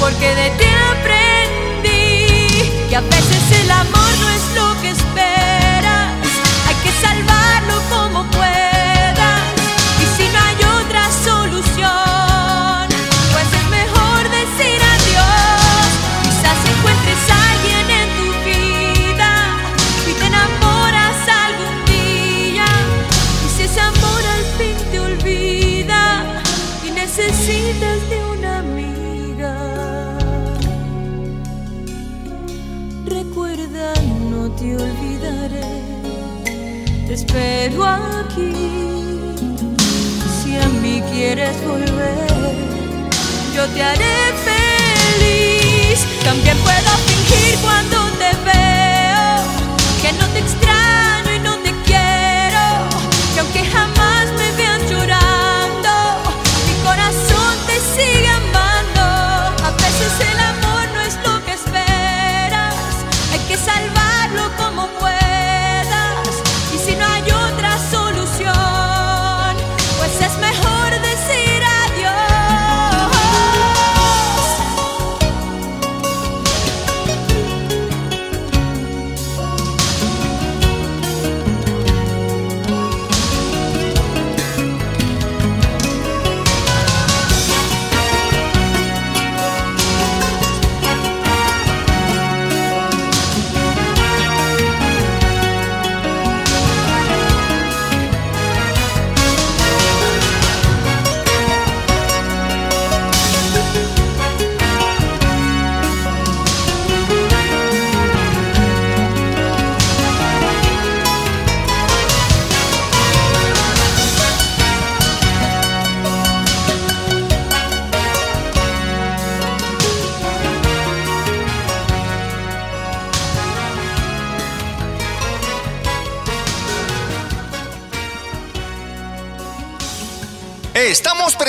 [0.00, 2.26] porque de ti aprendí
[2.88, 4.09] que a veces el amor
[37.20, 38.52] espero aquí.
[40.42, 42.28] Si a mí quieres volver,
[43.54, 44.16] yo te haré
[44.48, 45.98] feliz.
[46.24, 49.36] También puedo fingir cuando te veo
[50.02, 50.69] que no te extraño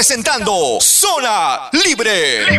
[0.02, 2.51] presentando Zona Libre.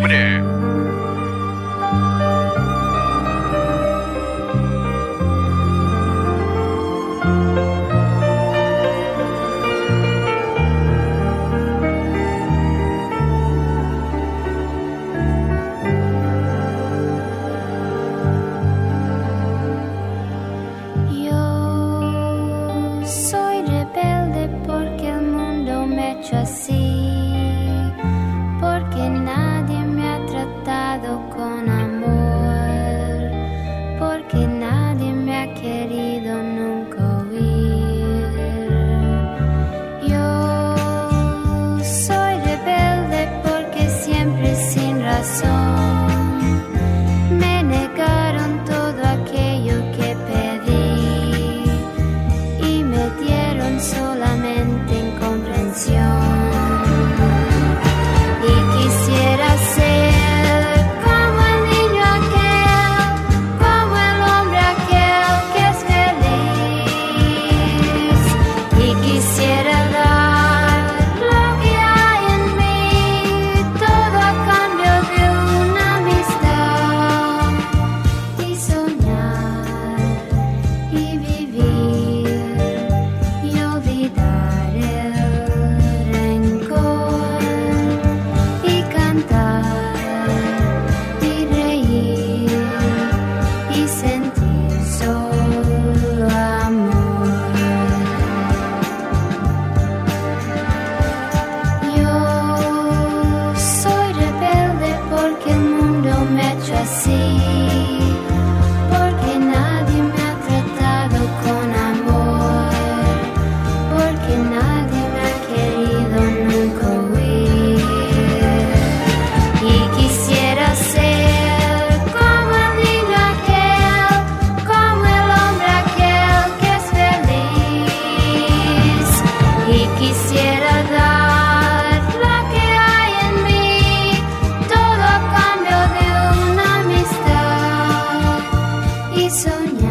[139.53, 139.82] Antonio.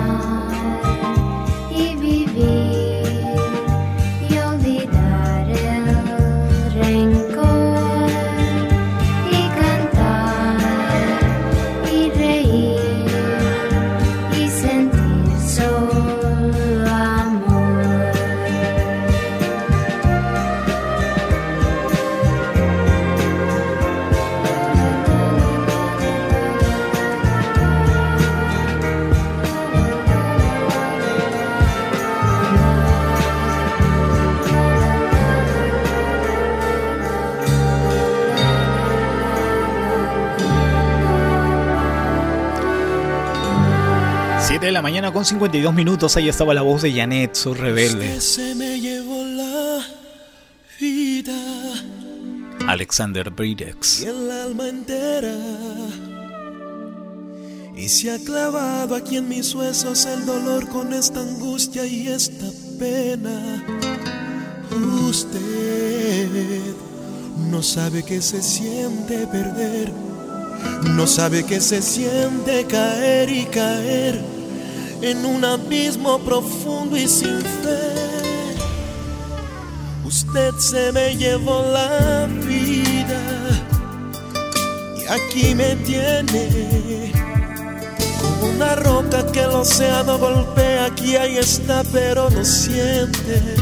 [44.81, 46.17] Mañana con 52 minutos.
[46.17, 48.19] Ahí estaba la voz de Janet, su rebelde.
[48.21, 49.79] se me llevó la
[50.79, 51.33] vida.
[52.67, 54.01] Alexander Bridex.
[54.01, 55.35] Y el alma entera.
[57.75, 62.45] Y se ha clavado aquí en mis huesos el dolor con esta angustia y esta
[62.77, 63.65] pena.
[65.09, 66.27] Usted
[67.49, 69.91] no sabe que se siente perder.
[70.83, 74.40] No sabe que se siente caer y caer
[75.01, 78.01] en un abismo profundo y sin fe.
[80.05, 83.21] Usted se me llevó la vida
[84.97, 87.11] y aquí me tiene
[88.21, 90.85] como una roca que el océano golpea.
[90.85, 93.55] Aquí ahí está, pero no siente.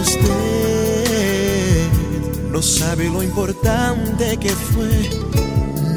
[0.00, 0.30] Usted
[2.50, 5.10] no sabe lo importante que fue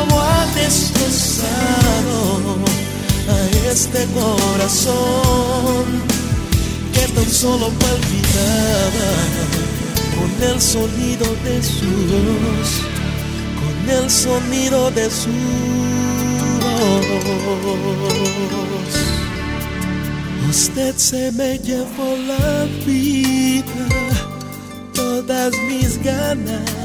[0.00, 2.18] como ha destrozado
[3.28, 5.84] a este corazón
[6.92, 9.10] que tan solo palpitaba
[10.16, 12.70] con el sonido de su voz,
[13.60, 15.30] con el sonido de su
[16.60, 17.00] voz.
[20.50, 23.86] Usted se me llevó la vida,
[24.94, 26.79] todas mis ganas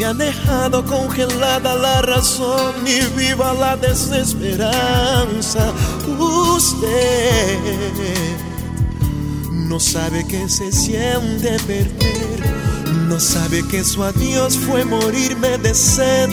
[0.00, 5.74] me ha dejado congelada la razón y viva la desesperanza.
[6.18, 7.58] Usted
[9.52, 12.40] no sabe que se siente perder.
[13.08, 16.30] No sabe que su adiós fue morirme de sed,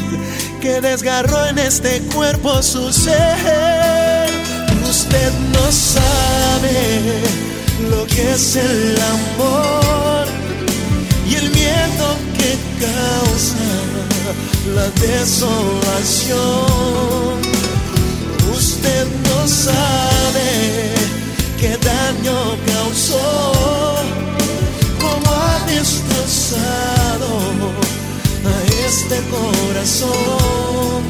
[0.61, 4.29] que desgarró en este cuerpo su ser.
[4.89, 7.21] Usted no sabe
[7.89, 10.06] lo que es el amor
[11.29, 13.55] y el miedo que causa
[14.75, 16.37] la desolación.
[18.55, 20.93] Usted no sabe
[21.59, 23.95] qué daño causó,
[25.01, 27.29] cómo ha destrozado
[28.45, 28.55] a
[28.87, 31.01] este corazón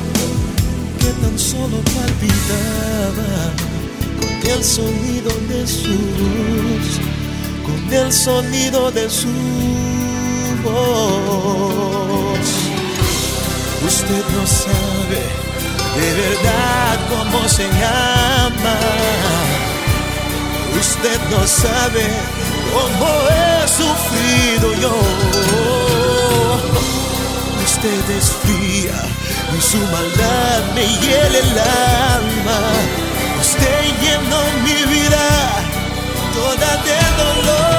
[0.99, 3.34] que tan solo palpitaba
[4.20, 6.88] con el sonido de su voz,
[7.65, 9.86] con el sonido de su
[13.86, 15.22] Usted no sabe
[15.97, 18.76] de verdad cómo se llama.
[20.80, 22.05] Usted no sabe
[22.74, 24.95] cómo he sufrido yo.
[27.66, 28.99] Usted es fría
[29.58, 31.60] y su maldad me hiela el
[32.18, 32.60] alma.
[33.39, 35.28] Usted llenó mi vida
[36.34, 37.76] toda de dolor.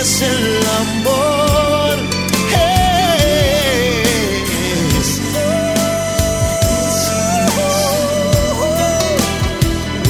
[0.00, 1.96] Es el amor.
[5.00, 5.20] Es.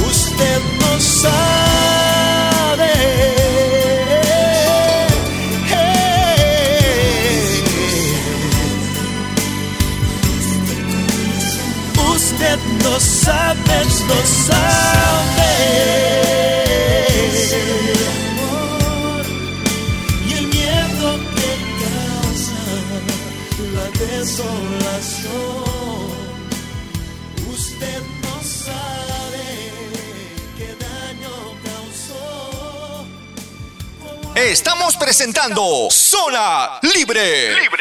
[0.07, 1.39] Usted no sabe.
[12.15, 13.79] Usted no sabe,
[14.09, 15.28] no sabe.
[34.59, 37.61] Estamos presentando Zona Libre.
[37.61, 37.78] Libre.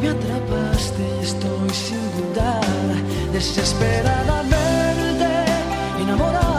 [0.00, 2.64] Me atrapaste y estoy sin dudar,
[3.32, 6.53] desesperada verte, enamorada.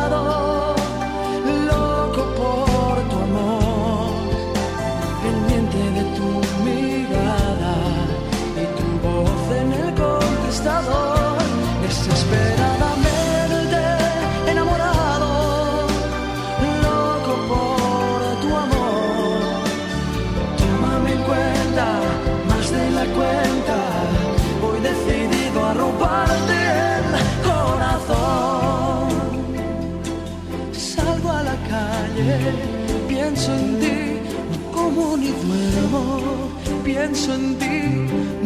[36.84, 37.82] pienso en ti,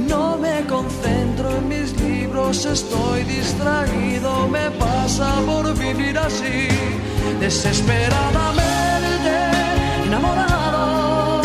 [0.08, 6.68] no me concentro en mis libros, estoy distraído, me pasa por vivir así,
[7.40, 9.34] desesperadamente
[10.06, 11.42] enamorado,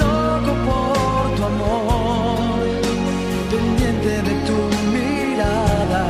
[0.00, 2.58] loco por tu amor,
[3.50, 4.58] pendiente de tu
[4.96, 6.04] mirada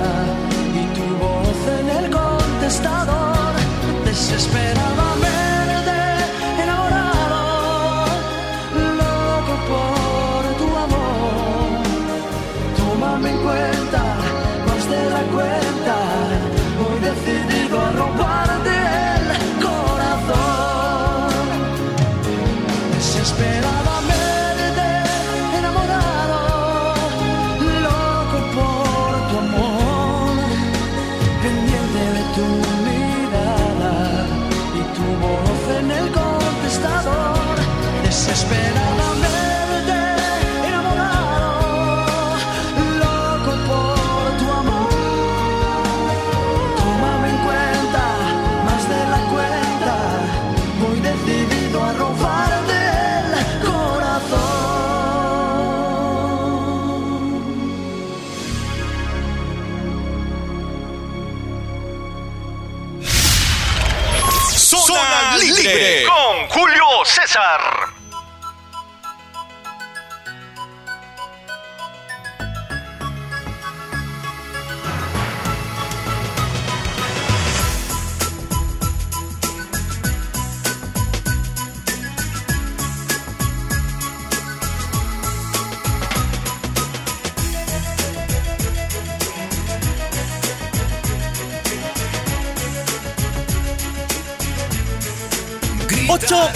[0.80, 3.52] y tu voz en el contestador,
[4.04, 4.81] desesperado.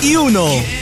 [0.06, 0.75] 2021.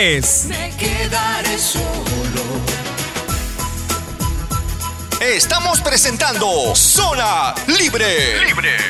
[0.00, 0.44] 8 y 3.
[0.48, 1.84] Me quedaré solo.
[5.20, 8.42] Estamos presentando Zona Libre.
[8.46, 8.89] Libre.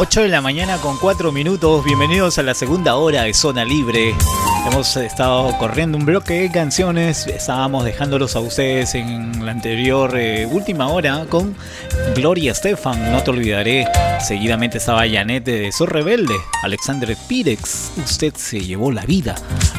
[0.00, 1.84] 8 de la mañana con 4 minutos.
[1.84, 4.14] Bienvenidos a la segunda hora de Zona Libre.
[4.64, 7.26] Hemos estado corriendo un bloque de canciones.
[7.26, 11.56] Estábamos dejándolos a ustedes en la anterior eh, última hora con
[12.14, 13.10] Gloria Estefan.
[13.10, 13.88] No te olvidaré.
[14.20, 16.36] Seguidamente estaba Janet de Soy Rebelde.
[16.62, 17.90] Alexander Pirex.
[17.96, 19.34] Usted se llevó la vida.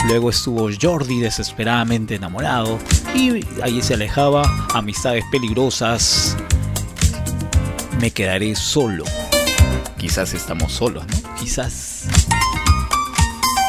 [0.09, 2.77] Luego estuvo Jordi desesperadamente enamorado.
[3.15, 4.41] Y ahí se alejaba.
[4.73, 6.35] Amistades peligrosas.
[8.01, 9.05] Me quedaré solo.
[9.99, 11.35] Quizás estamos solos, ¿no?
[11.35, 12.05] Quizás.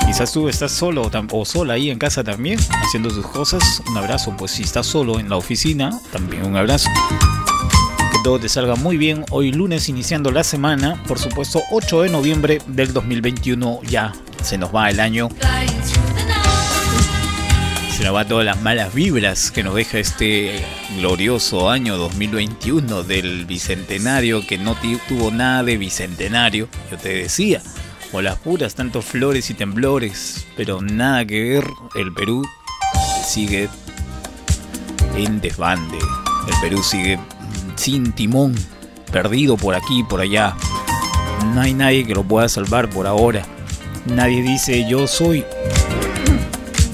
[0.07, 3.83] Quizás tú estás solo o sola ahí en casa también, haciendo tus cosas.
[3.89, 6.89] Un abrazo, pues si estás solo en la oficina, también un abrazo.
[8.13, 9.25] Que todo te salga muy bien.
[9.31, 14.73] Hoy lunes iniciando la semana, por supuesto 8 de noviembre del 2021 ya se nos
[14.73, 15.29] va el año.
[18.09, 20.65] Va todas las malas vibras que nos deja este
[20.97, 24.75] glorioso año 2021 del bicentenario que no
[25.09, 26.69] tuvo nada de bicentenario.
[26.91, 27.63] Yo te decía,
[28.13, 31.65] o las puras, tantos flores y temblores, pero nada que ver.
[31.95, 32.45] El Perú
[33.25, 33.69] sigue
[35.15, 35.99] en desbande.
[35.99, 37.17] El Perú sigue
[37.77, 38.57] sin timón,
[39.13, 40.57] perdido por aquí por allá.
[41.55, 43.47] No hay nadie que lo pueda salvar por ahora.
[44.07, 45.45] Nadie dice yo soy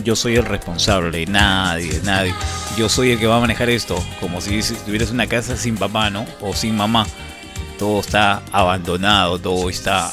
[0.07, 2.33] yo soy el responsable, nadie, nadie.
[2.79, 6.11] Yo soy el que va a manejar esto, como si tuvieras una casa sin papá,
[6.11, 6.25] ¿no?
[6.41, 7.09] O sin mamá.
[7.77, 10.13] todo está abandonado, todo está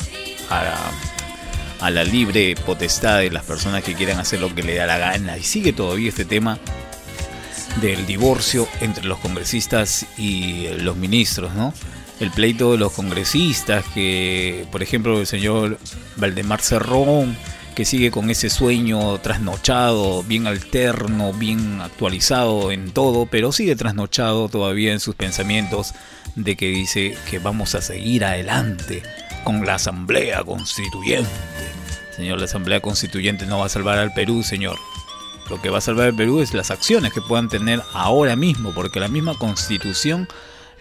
[0.50, 4.98] a la, libre potestad de las personas que quieran hacer lo que le da la
[4.98, 5.38] gana.
[5.38, 6.58] Y sigue todavía este tema
[7.80, 11.72] del divorcio entre los congresistas y los ministros, ¿no?
[12.20, 15.78] El pleito de los congresistas, que por ejemplo el señor
[16.16, 17.38] Valdemar Cerrón,
[17.74, 24.50] que sigue con ese sueño trasnochado, bien alterno, bien actualizado en todo, pero sigue trasnochado
[24.50, 25.94] todavía en sus pensamientos
[26.36, 29.04] de que dice que vamos a seguir adelante
[29.44, 31.30] con la Asamblea Constituyente.
[32.16, 34.78] Señor, la Asamblea Constituyente no va a salvar al Perú, señor.
[35.50, 38.74] Lo que va a salvar al Perú es las acciones que puedan tener ahora mismo,
[38.74, 40.28] porque la misma Constitución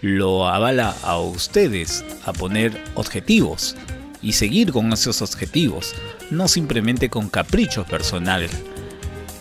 [0.01, 3.75] lo avala a ustedes a poner objetivos
[4.23, 5.93] y seguir con esos objetivos,
[6.31, 8.51] no simplemente con caprichos personales.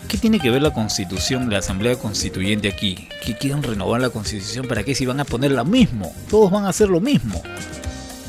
[0.08, 3.08] ¿Qué tiene que ver la constitución, la asamblea constituyente aquí?
[3.24, 4.68] ¿Que quieren renovar la constitución?
[4.68, 6.14] ¿Para qué si van a poner lo mismo?
[6.28, 7.40] Todos van a hacer lo mismo.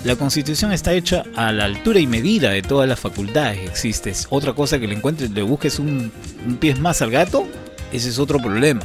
[0.06, 4.14] La constitución está hecha a la altura y medida de todas las facultades que existen.
[4.30, 6.12] Otra cosa que le encuentres, le busques un,
[6.45, 7.47] un pie más al gato,
[7.91, 8.82] ese es otro problema.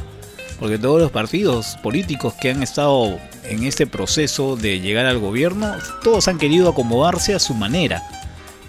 [0.59, 5.73] Porque todos los partidos políticos que han estado en este proceso de llegar al gobierno,
[6.03, 8.03] todos han querido acomodarse a su manera.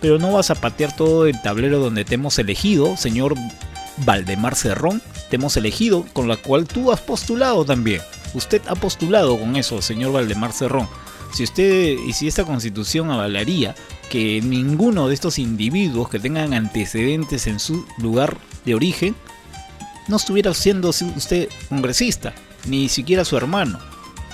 [0.01, 3.35] Pero no vas a patear todo el tablero donde te hemos elegido, señor
[3.99, 8.01] Valdemar Cerrón, te hemos elegido, con la cual tú has postulado también.
[8.35, 10.89] Usted ha postulado con eso, señor Valdemar Cerrón.
[11.33, 13.75] Si usted y si esta constitución avalaría
[14.09, 19.15] que ninguno de estos individuos que tengan antecedentes en su lugar de origen
[20.09, 22.33] no estuviera siendo usted congresista,
[22.67, 23.79] ni siquiera su hermano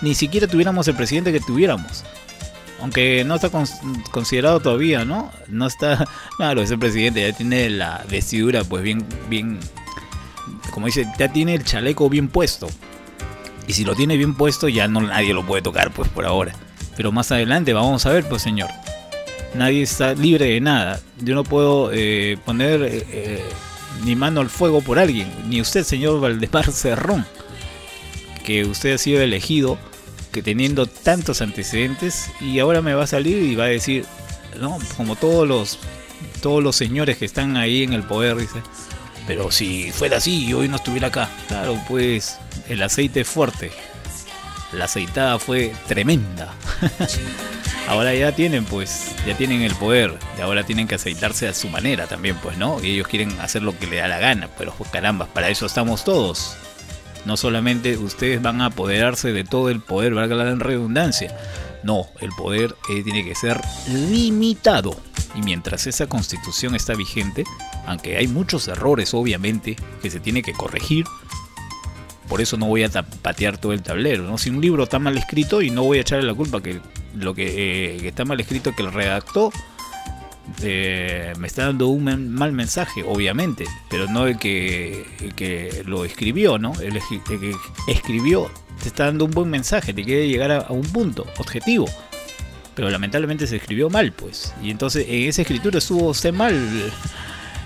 [0.03, 2.05] ni siquiera tuviéramos el presidente que tuviéramos.
[2.81, 3.51] Aunque no está
[4.11, 5.31] considerado todavía, ¿no?
[5.49, 6.07] No está,
[6.37, 9.59] claro, ese presidente ya tiene la vestidura pues bien, bien,
[10.71, 12.69] como dice, ya tiene el chaleco bien puesto.
[13.67, 16.53] Y si lo tiene bien puesto ya no nadie lo puede tocar pues por ahora.
[16.97, 18.69] Pero más adelante vamos a ver pues señor.
[19.55, 21.01] Nadie está libre de nada.
[21.19, 23.45] Yo no puedo eh, poner eh, eh,
[24.05, 25.33] ni mano al fuego por alguien.
[25.49, 27.27] Ni usted señor Valdemar Cerrón
[28.47, 29.77] que usted ha sido elegido
[30.33, 34.07] que teniendo tantos antecedentes y ahora me va a salir y va a decir,
[34.61, 35.79] no, como todos los
[36.41, 38.63] todos los señores que están ahí en el poder dice,
[39.27, 42.39] pero si fuera así y hoy no estuviera acá, claro, pues
[42.69, 43.73] el aceite es fuerte.
[44.73, 46.55] La aceitada fue tremenda.
[47.89, 51.69] ahora ya tienen pues, ya tienen el poder y ahora tienen que aceitarse a su
[51.69, 52.83] manera también, pues, ¿no?
[52.83, 55.67] Y ellos quieren hacer lo que le da la gana, pero pues, caramba, para eso
[55.67, 56.57] estamos todos
[57.27, 61.37] no solamente ustedes van a apoderarse de todo el poder, valga la redundancia.
[61.83, 64.97] No, el poder eh, tiene que ser limitado.
[65.35, 67.45] Y mientras esa constitución está vigente,
[67.85, 71.05] aunque hay muchos errores obviamente que se tiene que corregir,
[72.29, 74.23] por eso no voy a patear todo el tablero.
[74.23, 74.39] ¿no?
[74.39, 76.81] Si un libro está mal escrito y no voy a echarle la culpa que
[77.19, 79.53] lo que, eh, que está mal escrito que el redactó
[80.63, 85.05] eh, me está dando un mal mensaje, obviamente, pero no el que,
[85.35, 86.73] que lo escribió, ¿no?
[86.81, 87.55] El, que
[87.89, 88.51] escribió
[88.83, 91.87] te está dando un buen mensaje, te quiere llegar a, un punto objetivo.
[92.75, 94.55] Pero lamentablemente se escribió mal, pues.
[94.63, 96.93] Y entonces en esa escritura estuvo usted mal,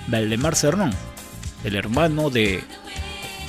[0.07, 0.93] Valdemar Cerrón,
[1.65, 2.63] el hermano de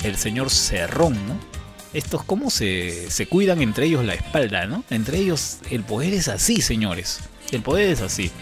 [0.02, 1.51] el señor Cerrón, ¿no?
[1.92, 4.84] Estos cómo se, se cuidan entre ellos la espalda, ¿no?
[4.90, 7.20] Entre ellos el poder es así, señores.
[7.50, 8.32] El poder es así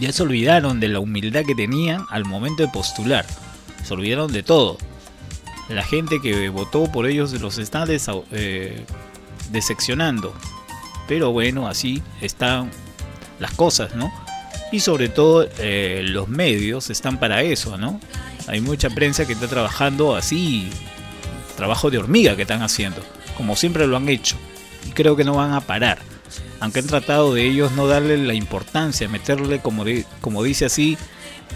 [0.00, 3.26] ya se olvidaron de la humildad que tenían al momento de postular.
[3.84, 4.78] Se olvidaron de todo.
[5.68, 8.84] La gente que votó por ellos los está eh,
[9.50, 10.34] deseccionando.
[11.08, 12.70] Pero bueno, así están
[13.38, 14.12] las cosas, ¿no?
[14.70, 18.00] Y sobre todo eh, los medios están para eso, ¿no?
[18.46, 20.70] Hay mucha prensa que está trabajando así,
[21.56, 23.02] trabajo de hormiga que están haciendo,
[23.36, 24.36] como siempre lo han hecho.
[24.86, 25.98] Y creo que no van a parar
[26.62, 29.84] aunque han tratado de ellos no darle la importancia, meterle, como,
[30.20, 30.96] como dice así,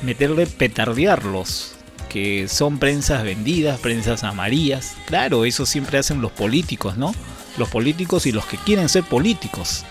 [0.02, 1.76] meterle petardearlos,
[2.08, 4.96] que son prensas vendidas, prensas amarillas.
[5.06, 7.14] Claro, eso siempre hacen los políticos, ¿no?
[7.56, 9.84] Los políticos y los que quieren ser políticos,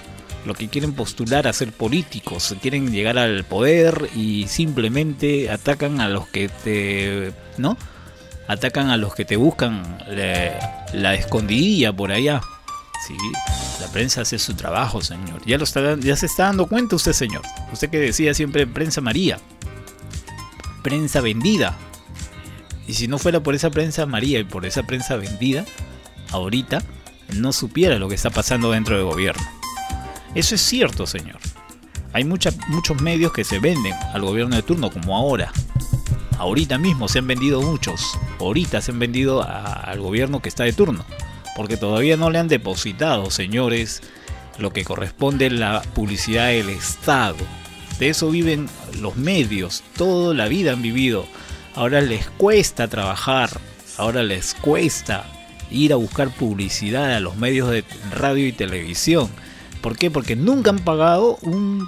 [0.45, 6.09] los que quieren postular a ser políticos, quieren llegar al poder y simplemente atacan a
[6.09, 7.77] los que te, ¿no?
[8.47, 12.41] Atacan a los que te buscan la, la escondidilla por allá.
[13.07, 13.15] Sí,
[13.81, 15.41] la prensa hace su trabajo, señor.
[15.45, 17.41] Ya, lo está, ya se está dando cuenta usted, señor.
[17.71, 19.37] Usted que decía siempre prensa María.
[20.81, 21.75] Prensa vendida.
[22.87, 25.65] Y si no fuera por esa prensa María y por esa prensa vendida,
[26.31, 26.83] ahorita
[27.33, 29.43] no supiera lo que está pasando dentro del gobierno.
[30.35, 31.39] Eso es cierto, señor.
[32.13, 32.55] Hay muchos
[33.01, 35.51] medios que se venden al gobierno de turno, como ahora.
[36.37, 38.17] Ahorita mismo se han vendido muchos.
[38.39, 41.05] Ahorita se han vendido al gobierno que está de turno
[41.55, 44.03] porque todavía no le han depositado, señores,
[44.59, 47.37] lo que corresponde la publicidad del Estado.
[47.97, 48.67] De eso viven
[48.99, 51.25] los medios, toda la vida han vivido.
[51.73, 53.49] Ahora les cuesta trabajar,
[53.97, 55.25] ahora les cuesta
[55.71, 59.29] ir a buscar publicidad a los medios de radio y televisión.
[59.81, 60.11] ¿Por qué?
[60.11, 61.87] Porque nunca han pagado un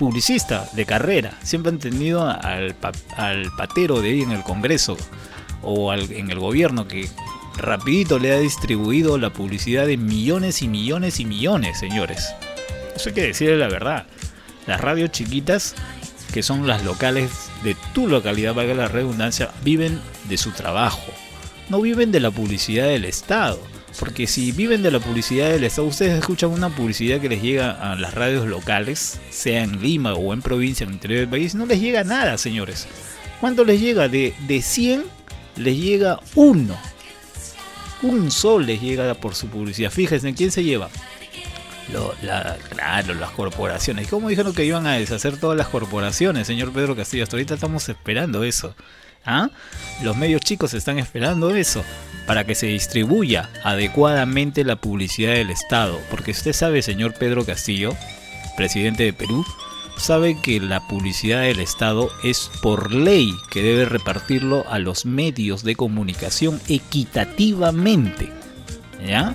[0.00, 1.38] publicista de carrera.
[1.42, 2.74] Siempre han tenido al,
[3.18, 4.96] al patero de ahí en el Congreso
[5.60, 7.06] o en el gobierno que
[7.58, 12.30] rapidito le ha distribuido la publicidad de millones y millones y millones, señores.
[12.96, 14.06] Eso hay que decirle la verdad.
[14.66, 15.74] Las radios chiquitas,
[16.32, 17.30] que son las locales
[17.62, 21.12] de tu localidad, valga la redundancia, viven de su trabajo.
[21.68, 23.60] No viven de la publicidad del Estado.
[23.98, 27.70] Porque si viven de la publicidad del Estado, ustedes escuchan una publicidad que les llega
[27.70, 31.54] a las radios locales, sea en Lima o en provincia, en el interior del país,
[31.54, 32.86] no les llega nada, señores.
[33.40, 34.08] ¿Cuánto les llega?
[34.08, 35.04] De, de 100
[35.56, 36.76] les llega uno.
[38.02, 39.90] Un sol les llega por su publicidad.
[39.90, 40.88] Fíjense, ¿quién se lleva?
[42.70, 44.08] claro, las corporaciones.
[44.08, 47.24] ¿Cómo dijeron que iban a deshacer todas las corporaciones, señor Pedro Castillo?
[47.24, 48.74] Hasta ahorita estamos esperando eso.
[49.24, 49.50] ¿Ah?
[50.02, 51.84] Los medios chicos están esperando eso
[52.26, 55.98] para que se distribuya adecuadamente la publicidad del Estado.
[56.10, 57.94] Porque usted sabe, señor Pedro Castillo,
[58.56, 59.44] presidente de Perú,
[59.96, 65.62] sabe que la publicidad del Estado es por ley que debe repartirlo a los medios
[65.62, 68.30] de comunicación equitativamente.
[69.06, 69.34] ¿Ya?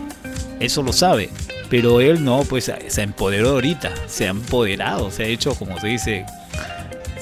[0.60, 1.30] Eso lo sabe.
[1.70, 5.88] Pero él no, pues se empoderó ahorita, se ha empoderado, se ha hecho, como se
[5.88, 6.26] dice,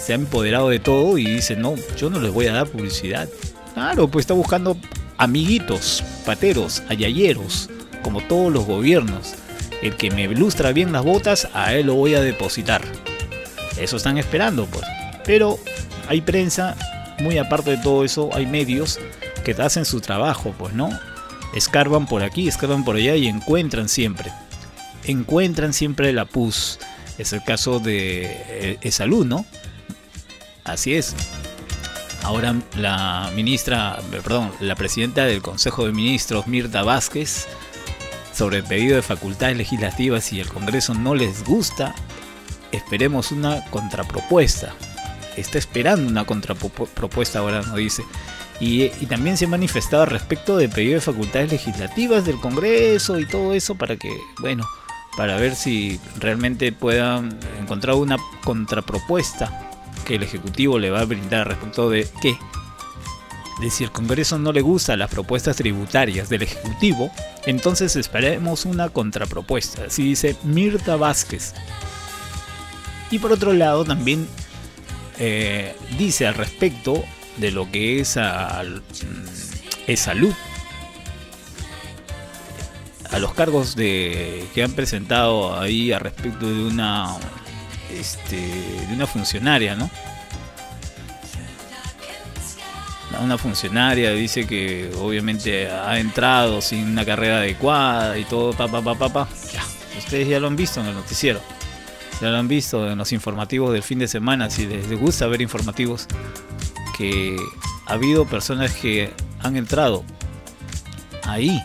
[0.03, 3.29] se ha empoderado de todo y dice, no, yo no les voy a dar publicidad.
[3.73, 4.75] Claro, pues está buscando
[5.17, 7.69] amiguitos, pateros, ayayeros,
[8.01, 9.35] como todos los gobiernos.
[9.81, 12.81] El que me ilustra bien las botas, a él lo voy a depositar.
[13.77, 14.83] Eso están esperando, pues.
[15.23, 15.57] Pero
[16.09, 16.75] hay prensa,
[17.19, 18.99] muy aparte de todo eso, hay medios
[19.45, 20.89] que hacen su trabajo, pues, ¿no?
[21.55, 24.33] Escarban por aquí, escarban por allá y encuentran siempre.
[25.05, 26.77] Encuentran siempre la pus.
[27.17, 29.45] Es el caso de eh, salud, ¿no?
[30.63, 31.15] Así es.
[32.23, 37.47] Ahora la ministra, perdón, la presidenta del Consejo de Ministros, Mirta Vázquez,
[38.33, 41.93] sobre el pedido de facultades legislativas y el Congreso no les gusta,
[42.71, 44.73] esperemos una contrapropuesta.
[45.35, 48.03] Está esperando una contrapropuesta ahora, no dice.
[48.59, 53.53] Y, también se ha manifestado respecto del pedido de facultades legislativas del Congreso y todo
[53.53, 54.65] eso para que, bueno,
[55.17, 59.72] para ver si realmente puedan encontrar una contrapropuesta
[60.03, 62.37] que el Ejecutivo le va a brindar respecto de qué.
[63.61, 67.11] De si el Congreso no le gusta las propuestas tributarias del Ejecutivo,
[67.45, 69.85] entonces esperemos una contrapropuesta.
[69.85, 71.53] Así dice Mirta Vázquez,
[73.13, 74.27] y por otro lado también
[75.19, 77.03] eh, dice al respecto
[77.37, 80.33] de lo que es, al, mm, salud
[83.11, 87.15] a los cargos de que han presentado ahí a respecto de una
[87.99, 89.89] este, de una funcionaria, ¿no?
[93.21, 98.81] Una funcionaria dice que obviamente ha entrado sin una carrera adecuada y todo, pa, pa,
[98.81, 99.27] pa, pa, pa.
[99.53, 99.63] Ya,
[99.97, 101.39] ustedes ya lo han visto en el noticiero
[102.23, 105.41] ya lo han visto en los informativos del fin de semana, si les gusta ver
[105.41, 106.07] informativos,
[106.97, 107.35] que
[107.85, 109.11] ha habido personas que
[109.41, 110.05] han entrado
[111.23, 111.61] ahí,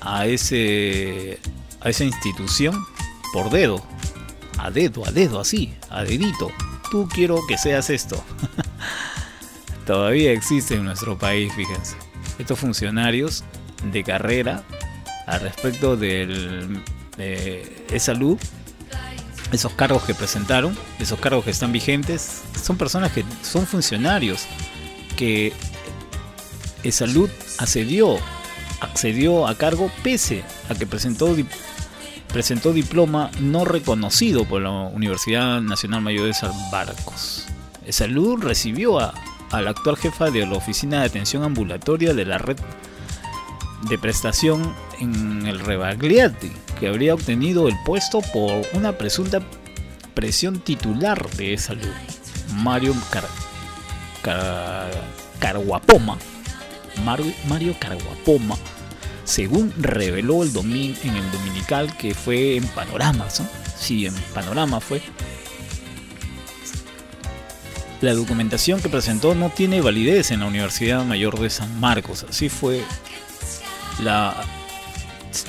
[0.00, 1.38] a, ese,
[1.80, 2.82] a esa institución,
[3.32, 3.84] por dedo,
[4.58, 6.50] a dedo, a dedo, así, a dedito.
[6.90, 8.22] Tú quiero que seas esto.
[9.86, 11.96] Todavía existe en nuestro país, fíjense.
[12.38, 13.44] Estos funcionarios
[13.92, 14.64] de carrera
[15.26, 16.82] al respecto del,
[17.16, 18.38] de salud
[19.52, 24.46] esos cargos que presentaron, esos cargos que están vigentes, son personas que son funcionarios
[25.16, 25.52] que
[26.90, 28.18] salud accedió,
[28.80, 31.34] accedió a cargo pese a que presentó,
[32.28, 37.46] presentó diploma no reconocido por la Universidad Nacional Mayor de San Barcos.
[37.88, 39.14] Salud recibió a,
[39.50, 42.58] a la actual jefa de la Oficina de Atención Ambulatoria de la Red
[43.88, 49.40] de Prestación en el Rebagliati que habría obtenido el puesto por una presunta
[50.14, 51.92] presión titular de salud,
[52.54, 53.24] Mario Car
[55.38, 56.18] Carguapoma.
[57.04, 58.56] Mario, Carguapoma,
[59.26, 63.48] según reveló el domin en el dominical que fue en Panorama, ¿no?
[63.76, 65.02] Sí, en Panorama fue.
[68.00, 72.48] La documentación que presentó no tiene validez en la Universidad Mayor de San Marcos, así
[72.48, 72.82] fue
[74.02, 74.34] la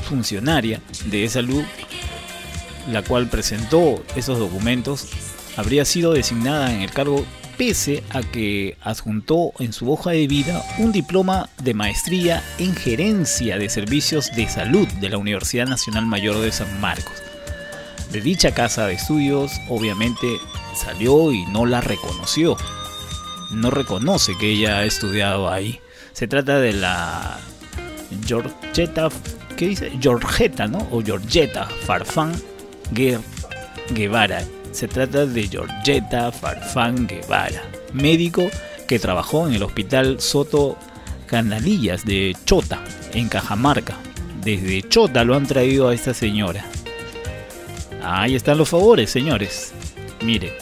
[0.09, 1.63] funcionaria de salud,
[2.91, 5.07] la cual presentó esos documentos,
[5.55, 7.25] habría sido designada en el cargo
[7.57, 13.57] pese a que adjuntó en su hoja de vida un diploma de maestría en gerencia
[13.57, 17.15] de servicios de salud de la Universidad Nacional Mayor de San Marcos.
[18.11, 20.27] De dicha casa de estudios, obviamente
[20.75, 22.55] salió y no la reconoció.
[23.51, 25.79] No reconoce que ella ha estudiado ahí.
[26.13, 27.39] Se trata de la
[28.25, 29.09] Georgetta,
[29.55, 29.91] ¿qué dice?
[29.99, 30.87] Georgetta, ¿no?
[30.91, 32.33] O Georgetta Farfán
[33.93, 34.43] Guevara.
[34.77, 37.63] Se trata de Georgetta Farfán Guevara,
[37.93, 38.47] médico
[38.87, 40.77] que trabajó en el hospital Soto
[41.25, 43.97] Canalillas de Chota, en Cajamarca.
[44.43, 46.63] Desde Chota lo han traído a esta señora.
[48.03, 49.73] Ahí están los favores, señores.
[50.21, 50.55] Mire.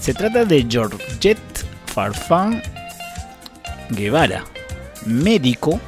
[0.00, 2.62] Se trata de Georgette Farfán
[3.90, 4.42] Guevara,
[5.04, 5.78] médico,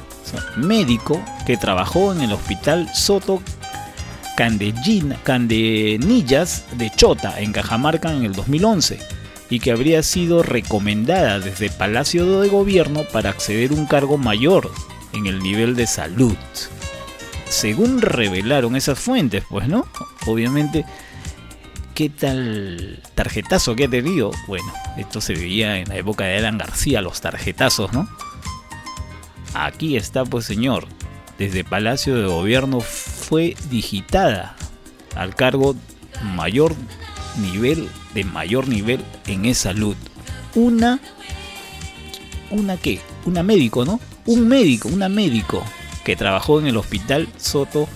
[0.57, 3.41] médico que trabajó en el hospital Soto
[5.23, 8.97] Candenillas de Chota, en Cajamarca, en el 2011,
[9.49, 14.71] y que habría sido recomendada desde Palacio de Gobierno para acceder a un cargo mayor
[15.11, 16.37] en el nivel de salud.
[17.49, 19.85] Según revelaron esas fuentes, pues, ¿no?
[20.25, 20.85] Obviamente,
[21.93, 24.31] ¿qué tal tarjetazo que ha tenido?
[24.47, 28.07] Bueno, esto se veía en la época de Alan García, los tarjetazos, ¿no?
[29.53, 30.87] Aquí está, pues, señor,
[31.37, 32.79] desde Palacio de Gobierno
[33.29, 34.55] fue digitada
[35.15, 35.75] al cargo
[36.35, 36.75] mayor
[37.39, 39.95] nivel de mayor nivel en salud.
[40.55, 40.99] Una
[42.49, 42.99] una qué?
[43.25, 43.99] Una médico, ¿no?
[44.25, 45.63] Un médico, una médico
[46.03, 47.87] que trabajó en el Hospital Soto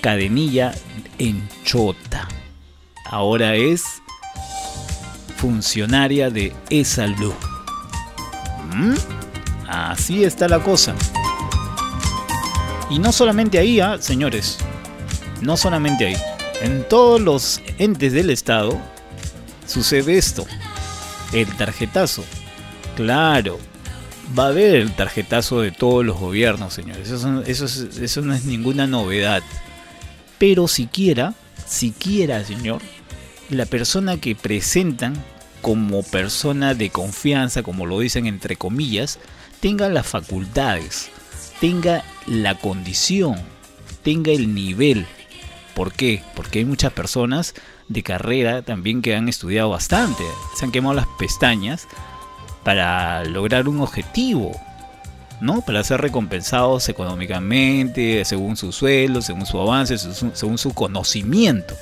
[0.00, 0.72] Cadenilla
[1.18, 2.28] en Chota.
[3.04, 3.82] Ahora es
[5.38, 7.34] funcionaria de E-Salud.
[8.76, 8.94] ¿Mm?
[9.66, 10.94] Así está la cosa.
[12.90, 13.98] Y no solamente ahí, ¿ah?
[14.00, 14.58] señores,
[15.42, 16.16] no solamente ahí.
[16.62, 18.78] En todos los entes del Estado
[19.66, 20.46] sucede esto.
[21.32, 22.24] El tarjetazo.
[22.96, 23.58] Claro,
[24.36, 27.10] va a haber el tarjetazo de todos los gobiernos, señores.
[27.10, 29.42] Eso, eso, no es ninguna novedad.
[30.38, 31.34] Pero siquiera,
[31.66, 32.80] siquiera, señor,
[33.50, 35.14] la persona que presentan
[35.60, 39.18] como persona de confianza, como lo dicen entre comillas,
[39.60, 41.10] tenga las facultades
[41.60, 43.36] tenga la condición,
[44.02, 45.06] tenga el nivel.
[45.74, 46.22] ¿Por qué?
[46.34, 47.54] Porque hay muchas personas
[47.88, 50.22] de carrera también que han estudiado bastante,
[50.56, 51.86] se han quemado las pestañas
[52.64, 54.52] para lograr un objetivo,
[55.40, 55.62] ¿no?
[55.62, 61.74] Para ser recompensados económicamente, según su sueldo, según su avance, según su conocimiento.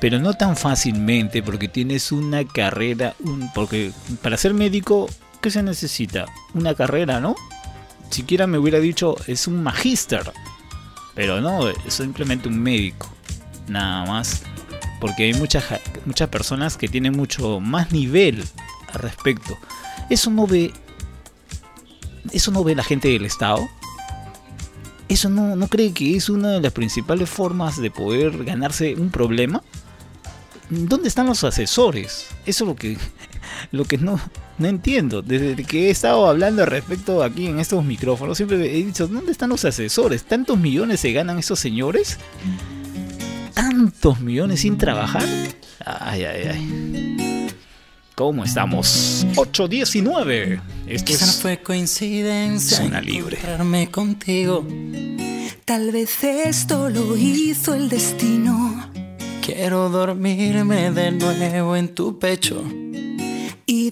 [0.00, 3.92] Pero no tan fácilmente porque tienes una carrera, un, porque
[4.22, 5.08] para ser médico,
[5.40, 6.26] ¿qué se necesita?
[6.54, 7.34] Una carrera, ¿no?
[8.10, 10.32] Siquiera me hubiera dicho es un magíster.
[11.14, 13.08] Pero no, es simplemente un médico.
[13.68, 14.42] Nada más.
[15.00, 15.64] Porque hay muchas,
[16.04, 18.44] muchas personas que tienen mucho más nivel
[18.92, 19.56] al respecto.
[20.10, 20.72] Eso no ve.
[22.32, 23.66] Eso no ve la gente del Estado.
[25.08, 29.10] Eso no, no cree que es una de las principales formas de poder ganarse un
[29.10, 29.62] problema.
[30.68, 32.26] ¿Dónde están los asesores?
[32.44, 32.98] Eso es lo que
[33.72, 34.20] lo que no,
[34.58, 35.22] no entiendo.
[35.22, 39.32] Desde que he estado hablando al respecto aquí en estos micrófonos, siempre he dicho, ¿dónde
[39.32, 40.24] están los asesores?
[40.24, 42.18] ¿Tantos millones se ganan esos señores?
[43.54, 45.24] ¿Tantos millones sin trabajar?
[45.84, 47.46] Ay, ay, ay.
[48.14, 49.26] ¿Cómo estamos?
[49.34, 50.60] 8.19.
[50.86, 53.36] Esto Quizá fue coincidencia zona libre.
[53.36, 54.66] encontrarme contigo.
[55.66, 58.90] Tal vez esto lo hizo el destino.
[59.44, 62.64] Quiero dormirme de nuevo en tu pecho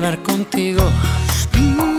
[0.00, 0.82] hablar contigo.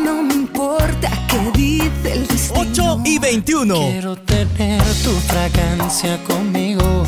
[0.04, 2.96] No me importa qué dice el destino.
[2.96, 3.76] 8 y 21.
[3.76, 7.04] Quiero tener tu fragancia conmigo.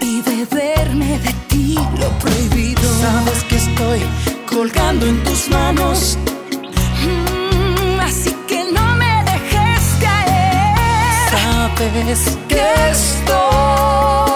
[0.00, 2.82] Y beberme de ti lo prohibido.
[3.00, 4.00] Sabes que estoy
[4.48, 6.16] colgando en tus manos.
[7.02, 11.30] Mm, así que no me dejes caer.
[11.30, 14.27] Sabes que estoy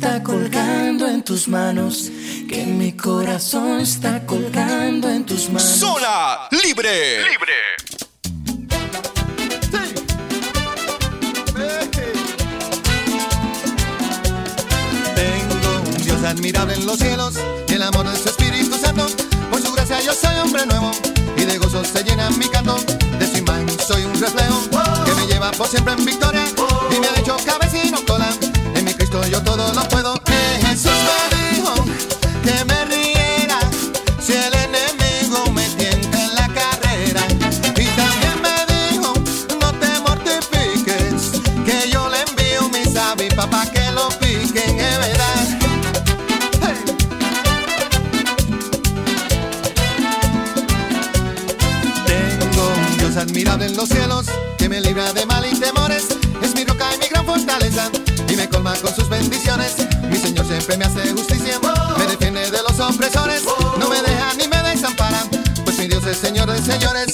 [0.00, 2.10] está colgando en tus manos.
[2.48, 5.62] Que mi corazón está colgando en tus manos.
[5.62, 7.22] Zona libre.
[7.22, 7.54] Libre.
[15.14, 17.34] Tengo un Dios admirable en los cielos
[17.68, 19.06] y el amor de su Espíritu Santo.
[19.50, 20.92] Por su gracia yo soy hombre nuevo
[21.36, 22.76] y de gozo se llena mi canto.
[23.18, 24.62] De su imagen soy un reflejo
[25.04, 26.44] que me lleva por siempre en victoria
[26.90, 28.30] y me ha hecho cabecino cola.
[29.28, 30.14] Yo todo lo puedo.
[30.26, 31.74] Eh, Jesús me dijo
[32.42, 33.58] que me riera
[34.20, 37.22] si el enemigo me tienta en la carrera.
[37.76, 39.12] Y también me dijo
[39.60, 45.58] no te mortifiques que yo le envío mis avispas para que lo piquen, es verdad.
[52.06, 54.26] Tengo un Dios admirable en los cielos
[54.58, 55.79] que me libra de mal y temores.
[58.80, 59.74] Con sus bendiciones.
[60.08, 61.58] Mi Señor siempre me hace justicia,
[61.98, 63.42] me defiende de los opresores.
[63.78, 65.22] No me deja ni me desampara,
[65.64, 67.09] pues mi Dios es Señor de señores.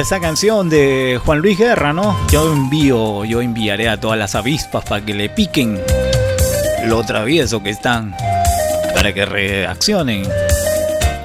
[0.00, 2.16] Esa canción de Juan Luis Guerra, ¿no?
[2.30, 5.80] Yo envío, yo enviaré a todas las avispas para que le piquen
[6.86, 8.14] lo travieso que están,
[8.94, 10.22] para que reaccionen,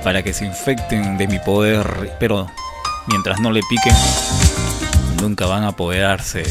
[0.03, 2.47] para que se infecten de mi poder, pero
[3.07, 3.95] mientras no le piquen,
[5.21, 6.43] nunca van a apoderarse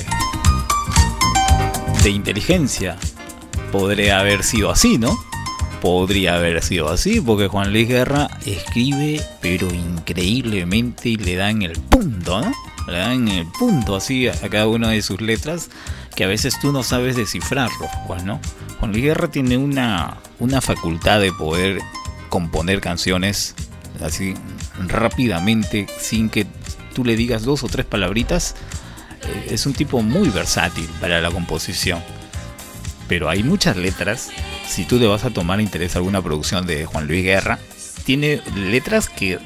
[2.05, 2.97] de inteligencia.
[3.73, 5.19] Podría haber sido así, ¿no?
[5.83, 11.73] podría haber sido así, porque Juan Luis Guerra escribe, pero increíblemente le da en el
[11.73, 12.53] punto, ¿no?
[12.87, 15.71] Le da en el punto así a cada una de sus letras,
[16.15, 18.41] que a veces tú no sabes descifrarlo, Juan, ¿no?
[18.81, 21.81] Juan Luis Guerra tiene una, una facultad de poder
[22.29, 23.55] componer canciones
[24.01, 24.35] así
[24.89, 26.47] rápidamente, sin que
[26.95, 28.55] tú le digas dos o tres palabritas.
[29.23, 32.03] Eh, es un tipo muy versátil para la composición.
[33.09, 34.31] Pero hay muchas letras
[34.67, 37.59] si tú le vas a tomar interés alguna producción de Juan Luis Guerra,
[38.05, 39.39] tiene letras que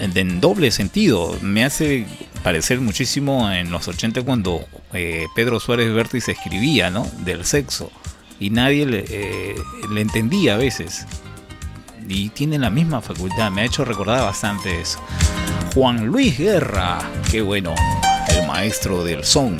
[0.00, 1.36] en doble sentido.
[1.42, 2.06] Me hace
[2.42, 7.06] parecer muchísimo en los 80 cuando eh, Pedro Suárez Vértiz escribía, ¿no?
[7.24, 7.90] Del sexo.
[8.40, 9.54] Y nadie le, eh,
[9.90, 11.06] le, entendía a veces.
[12.08, 13.50] Y tiene la misma facultad.
[13.50, 15.00] Me ha hecho recordar bastante eso.
[15.74, 16.98] Juan Luis Guerra,
[17.30, 17.74] qué bueno.
[18.28, 19.58] El maestro del son.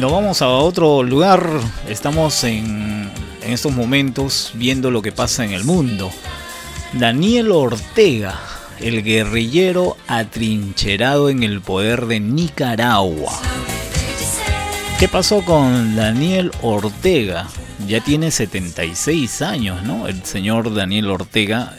[0.00, 1.44] Nos vamos a otro lugar.
[1.88, 3.10] Estamos en,
[3.42, 6.08] en estos momentos viendo lo que pasa en el mundo.
[6.92, 8.38] Daniel Ortega,
[8.78, 13.32] el guerrillero atrincherado en el poder de Nicaragua.
[15.00, 17.48] ¿Qué pasó con Daniel Ortega?
[17.88, 20.06] Ya tiene 76 años, ¿no?
[20.06, 21.74] El señor Daniel Ortega,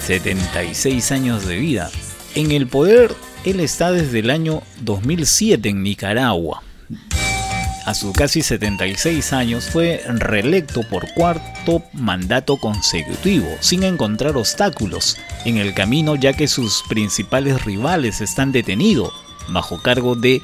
[0.00, 1.90] 76 eh, años de vida.
[2.36, 6.62] En el poder él está desde el año 2007 en Nicaragua.
[7.84, 15.58] A sus casi 76 años fue reelecto por cuarto mandato consecutivo, sin encontrar obstáculos en
[15.58, 19.12] el camino ya que sus principales rivales están detenidos
[19.48, 20.40] bajo cargo de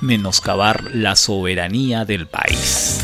[0.00, 3.00] menoscabar la soberanía del país.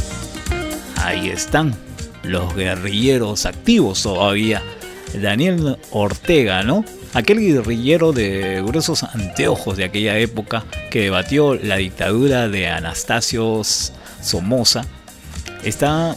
[0.97, 1.77] Ahí están
[2.23, 4.63] los guerrilleros activos todavía.
[5.21, 6.85] Daniel Ortega, ¿no?
[7.17, 14.85] Aquel guerrillero de gruesos anteojos de aquella época que debatió la dictadura de Anastasio Somoza,
[15.65, 16.15] está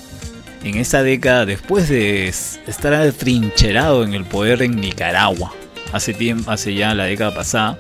[0.62, 5.54] en esta década después de estar atrincherado en el poder en Nicaragua,
[5.94, 7.80] hace tiempo, hace ya la década pasada,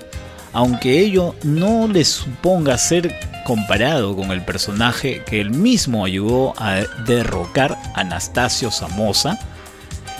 [0.53, 3.13] aunque ello no le suponga ser
[3.43, 9.37] comparado con el personaje que él mismo ayudó a derrocar Anastasio Somoza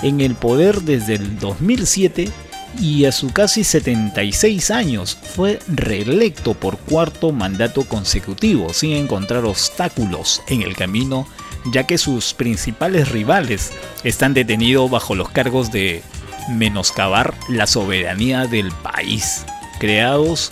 [0.03, 2.29] en el poder desde el 2007
[2.79, 10.41] y a sus casi 76 años fue reelecto por cuarto mandato consecutivo sin encontrar obstáculos
[10.47, 11.27] en el camino
[11.65, 13.71] ya que sus principales rivales
[14.03, 16.03] están detenidos bajo los cargos de
[16.49, 19.45] menoscabar la soberanía del país,
[19.79, 20.51] creados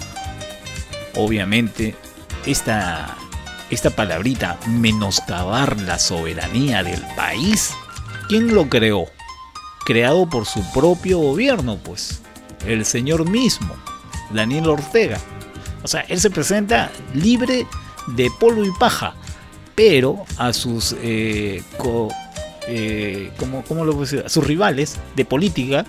[1.16, 1.96] obviamente
[2.46, 3.16] esta,
[3.70, 7.74] esta palabrita menoscabar la soberanía del país,
[8.28, 9.06] ¿quién lo creó?
[9.88, 12.20] Creado por su propio gobierno, pues,
[12.66, 13.74] el señor mismo,
[14.32, 15.18] Daniel Ortega.
[15.82, 17.66] O sea, él se presenta libre
[18.08, 19.16] de polvo y paja,
[19.76, 21.64] pero a sus, eh,
[22.68, 24.24] eh, ¿cómo, lo decir?
[24.26, 25.86] A sus rivales de política,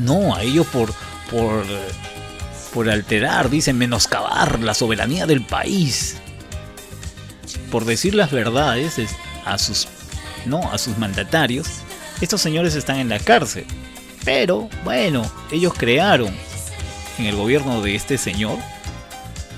[0.00, 0.92] no, a ellos por,
[1.30, 1.64] por,
[2.74, 6.16] por alterar, dicen, menoscabar la soberanía del país,
[7.70, 8.96] por decir las verdades
[9.44, 9.86] a sus,
[10.44, 11.68] no, a sus mandatarios,
[12.24, 13.64] estos señores están en la cárcel.
[14.24, 16.34] Pero bueno, ellos crearon
[17.18, 18.58] en el gobierno de este señor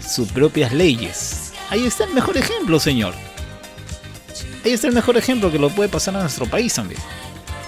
[0.07, 1.53] sus propias leyes.
[1.71, 3.15] Ahí está el mejor ejemplo, señor.
[4.65, 7.01] Ahí está el mejor ejemplo que lo puede pasar a nuestro país también.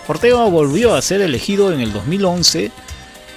[0.09, 2.71] Ortega volvió a ser elegido en el 2011.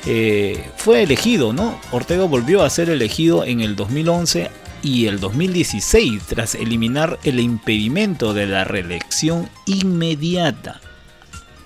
[0.05, 1.79] Eh, fue elegido, ¿no?
[1.91, 4.49] Ortega volvió a ser elegido en el 2011
[4.81, 10.79] y el 2016 tras eliminar el impedimento de la reelección inmediata.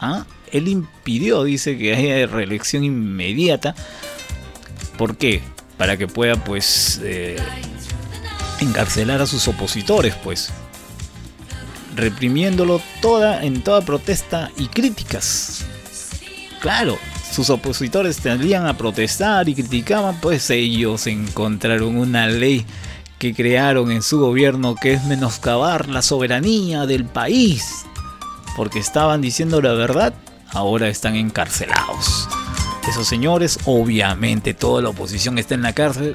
[0.05, 0.25] ¿Ah?
[0.51, 3.73] Él impidió, dice, que haya reelección inmediata.
[4.97, 5.41] ¿Por qué?
[5.77, 7.37] Para que pueda, pues, eh,
[8.59, 10.49] encarcelar a sus opositores, pues.
[11.95, 15.63] Reprimiéndolo toda, en toda protesta y críticas.
[16.59, 16.97] Claro,
[17.31, 22.65] sus opositores tendrían a protestar y criticaban, pues ellos encontraron una ley
[23.19, 27.85] que crearon en su gobierno que es menoscabar la soberanía del país
[28.55, 30.13] porque estaban diciendo la verdad,
[30.51, 32.27] ahora están encarcelados.
[32.87, 36.13] Esos señores, obviamente toda la oposición está en la cárcel.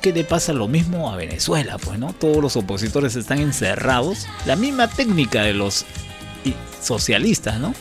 [0.00, 1.78] ¿Qué le pasa lo mismo a Venezuela?
[1.78, 4.26] Pues no, todos los opositores están encerrados.
[4.46, 5.84] La misma técnica de los
[6.80, 7.74] socialistas, ¿no?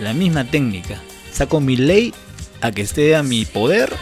[0.00, 1.00] La misma técnica.
[1.32, 2.12] Saco mi ley
[2.60, 3.92] a que esté a mi poder,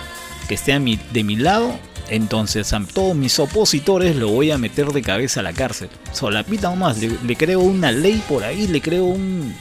[0.48, 1.78] que esté a mi, de mi lado.
[2.10, 5.88] Entonces a todos mis opositores lo voy a meter de cabeza a la cárcel.
[6.12, 9.54] Solapita nomás, le, le creo una ley por ahí, le creo un,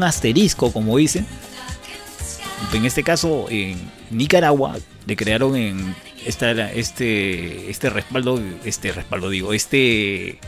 [0.00, 1.26] asterisco, como dicen.
[2.72, 9.52] En este caso, en Nicaragua, le crearon en esta, este, este respaldo, este respaldo digo,
[9.52, 10.38] este,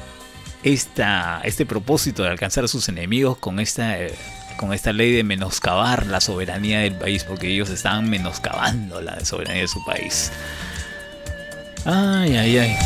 [0.63, 3.97] esta, este propósito de alcanzar a sus enemigos con esta,
[4.59, 9.63] con esta ley de menoscabar la soberanía del país, porque ellos estaban menoscabando la soberanía
[9.63, 10.31] de su país.
[11.91, 12.77] Ay, ay, ay.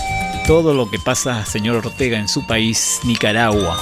[0.46, 3.76] Todo lo que pasa, señor Ortega, en su país, Nicaragua.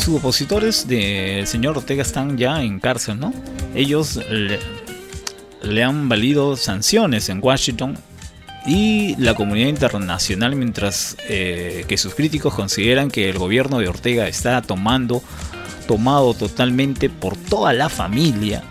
[0.00, 3.34] Sus opositores del señor Ortega están ya en cárcel, ¿no?
[3.74, 4.18] Ellos
[5.60, 7.98] le, han valido sanciones en Washington
[8.66, 14.26] y la comunidad internacional, mientras eh, que sus críticos consideran que el gobierno de Ortega
[14.26, 15.22] está tomando,
[15.86, 18.64] tomado totalmente por toda la familia.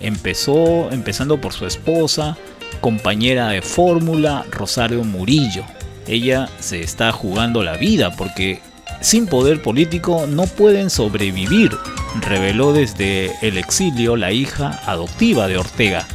[0.00, 2.36] Empezó, empezando por su esposa,
[2.80, 5.64] compañera de fórmula, Rosario Murillo.
[6.06, 8.60] Ella se está jugando la vida porque
[9.00, 11.76] sin poder político no pueden sobrevivir,
[12.20, 16.06] reveló desde el exilio la hija adoptiva de Ortega.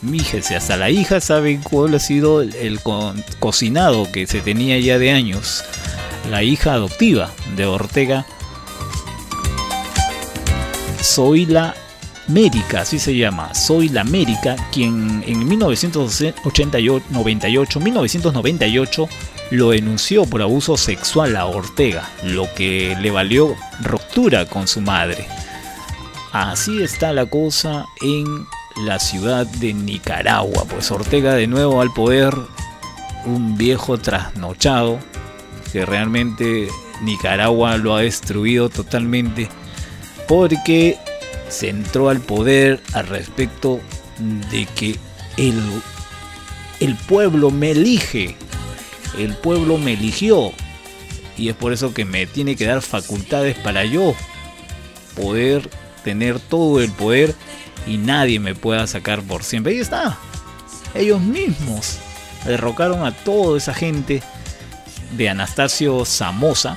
[0.00, 4.98] Míjese, hasta la hija sabe cuál ha sido el, co cocinado que se tenía ya
[4.98, 5.64] de años.
[6.30, 8.24] La hija adoptiva de Ortega.
[11.00, 11.74] Soy la
[12.28, 19.08] América, así se llama, Soy la América, quien en 1998, 1998
[19.50, 25.26] lo denunció por abuso sexual a Ortega, lo que le valió ruptura con su madre.
[26.32, 28.26] Así está la cosa en
[28.84, 32.34] la ciudad de Nicaragua, pues Ortega de nuevo al poder,
[33.24, 34.98] un viejo trasnochado
[35.72, 36.68] que realmente
[37.00, 39.48] Nicaragua lo ha destruido totalmente
[40.28, 40.98] porque
[41.48, 43.80] se entró al poder al respecto
[44.50, 44.96] de que
[45.36, 45.60] el,
[46.80, 48.36] el pueblo me elige,
[49.18, 50.52] el pueblo me eligió
[51.36, 54.14] y es por eso que me tiene que dar facultades para yo
[55.14, 55.70] poder
[56.02, 57.34] tener todo el poder
[57.86, 59.72] y nadie me pueda sacar por siempre.
[59.72, 60.18] Ahí está.
[60.94, 61.98] Ellos mismos
[62.44, 64.22] derrocaron a toda esa gente
[65.16, 66.76] de Anastasio Somoza.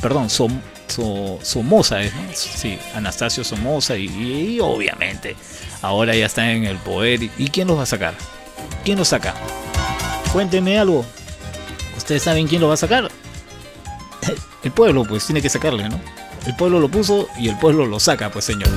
[0.00, 2.22] Perdón, Som, Somoza es, ¿no?
[2.34, 5.36] Sí, Anastasio Somoza y, obviamente
[5.82, 7.22] ahora ya están en el poder.
[7.22, 8.14] ¿Y quién los va a sacar?
[8.84, 9.34] ¿Quién los saca?
[10.32, 11.04] Cuéntenme algo.
[11.96, 13.10] ¿Ustedes saben quién lo va a sacar?
[14.62, 16.00] El pueblo, pues tiene que sacarle, ¿no?
[16.46, 18.68] El pueblo lo puso y el pueblo lo saca, pues señor.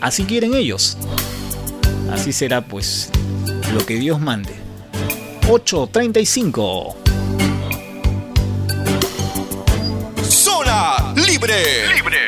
[0.00, 0.96] Así quieren ellos.
[2.10, 3.10] Así será pues
[3.72, 4.54] lo que Dios mande.
[5.48, 6.99] 8.35.
[11.40, 11.94] libre.
[11.94, 12.18] Libre.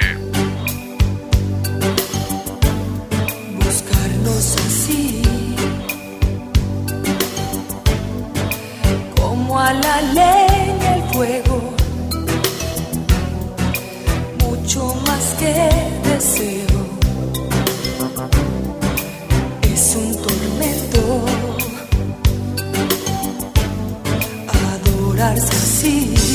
[3.58, 5.22] Buscarnos así.
[9.16, 11.74] Como a la leña el fuego.
[14.40, 15.52] Mucho más que
[16.08, 16.82] deseo.
[19.62, 21.24] es un tormento
[24.74, 26.31] adorarse así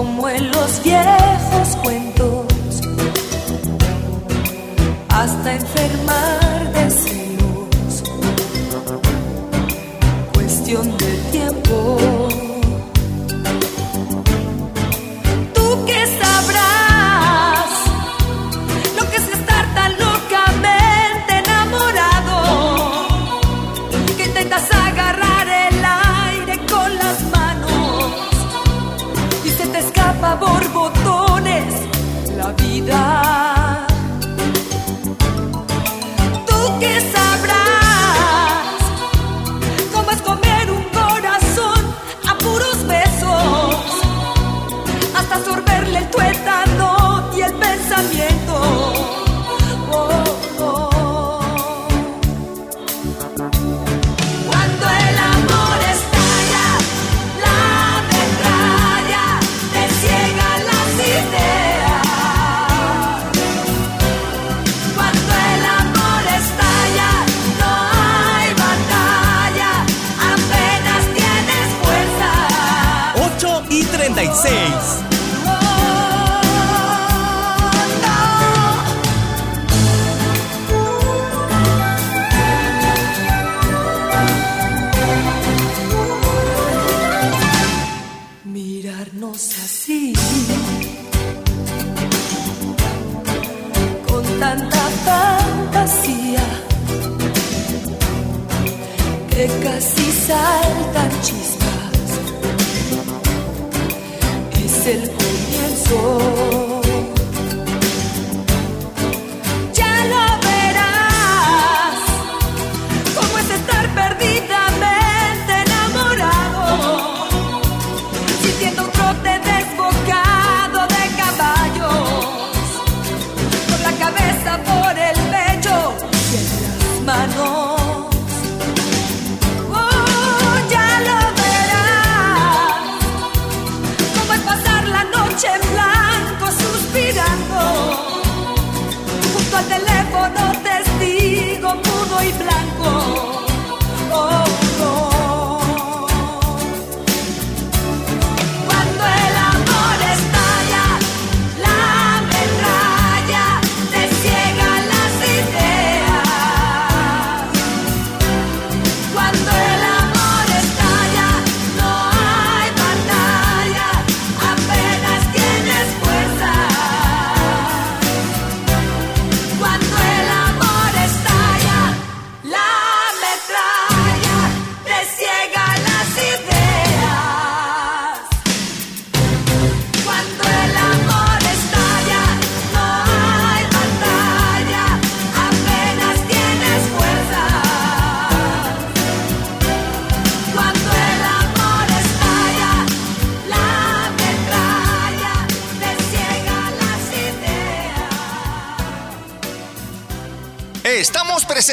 [0.00, 2.46] como en los viejos cuentos.
[5.10, 6.09] Hasta enfermar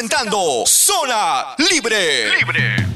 [0.07, 2.29] presentando Zona Libre.
[2.37, 2.87] Libre.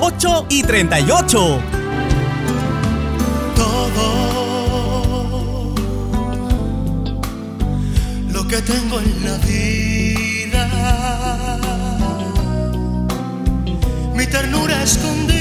[0.00, 1.79] Ocho y treinta y ocho.
[8.70, 10.64] tengo en la vida.
[14.14, 15.39] Mi ternura escondida.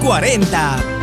[0.00, 0.97] 40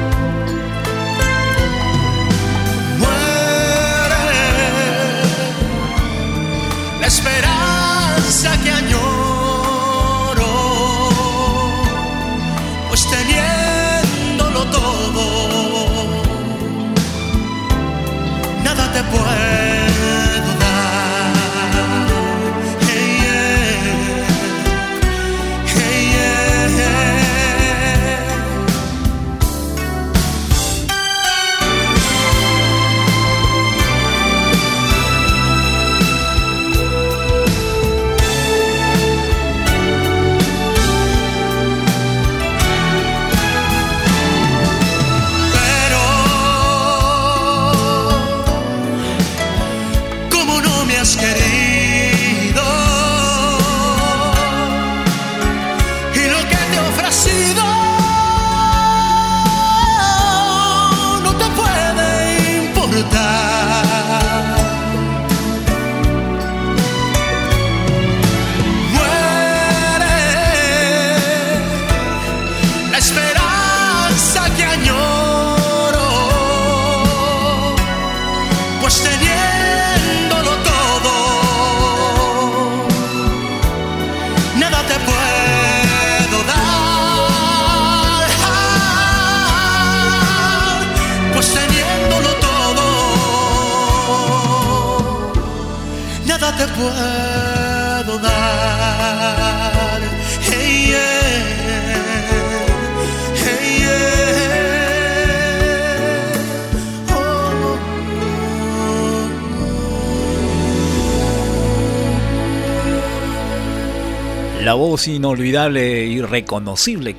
[115.07, 117.15] inolvidable y reconocible.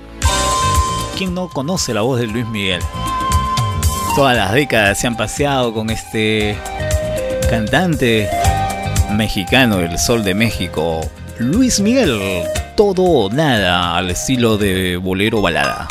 [1.16, 2.80] ¿Quién no conoce la voz de Luis Miguel?
[4.14, 6.56] Todas las décadas se han paseado con este
[7.48, 8.28] cantante
[9.12, 11.00] mexicano, el sol de México,
[11.38, 12.42] Luis Miguel.
[12.76, 15.88] Todo o nada al estilo de bolero balada.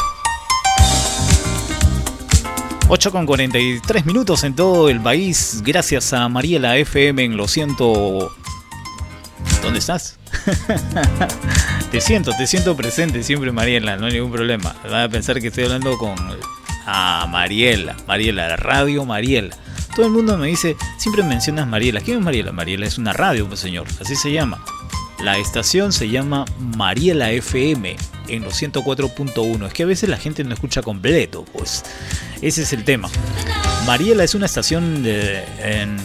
[2.88, 8.32] 8 con 43 minutos en todo el país, gracias a Mariela FM en lo siento.
[9.64, 10.20] ¿Dónde estás?
[11.96, 14.76] te siento, te siento presente siempre, Mariela, no hay ningún problema.
[14.84, 16.14] Van a pensar que estoy hablando con.
[16.86, 19.56] Ah, Mariela, Mariela, Radio Mariela.
[19.96, 22.02] Todo el mundo me dice, siempre mencionas Mariela.
[22.02, 22.52] ¿Quién es Mariela?
[22.52, 24.62] Mariela es una radio, pues señor, así se llama.
[25.26, 26.46] La estación se llama
[26.78, 27.96] Mariela FM
[28.28, 29.66] en los 104.1.
[29.66, 31.84] Es que a veces la gente no escucha completo, pues.
[32.44, 33.10] Ese es el tema.
[33.88, 35.44] Mariela es una estación de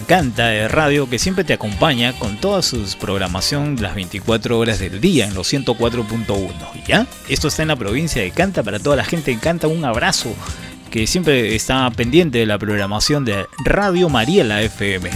[0.06, 5.02] Canta de radio que siempre te acompaña con toda su programación las 24 horas del
[5.02, 6.86] día en los 104.1.
[6.86, 7.06] ¿Ya?
[7.28, 9.68] Esto está en la provincia de Canta para toda la gente en Canta.
[9.68, 10.34] Un abrazo
[10.90, 15.10] que siempre está pendiente de la programación de Radio Mariela FM.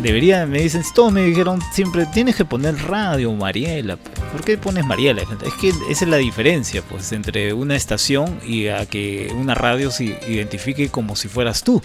[0.00, 3.96] Debería, me dicen, todos me dijeron siempre, tienes que poner radio Mariela.
[3.96, 5.22] ¿Por qué pones Mariela?
[5.22, 9.90] Es que esa es la diferencia, pues, entre una estación y a que una radio
[9.90, 11.82] se identifique como si fueras tú,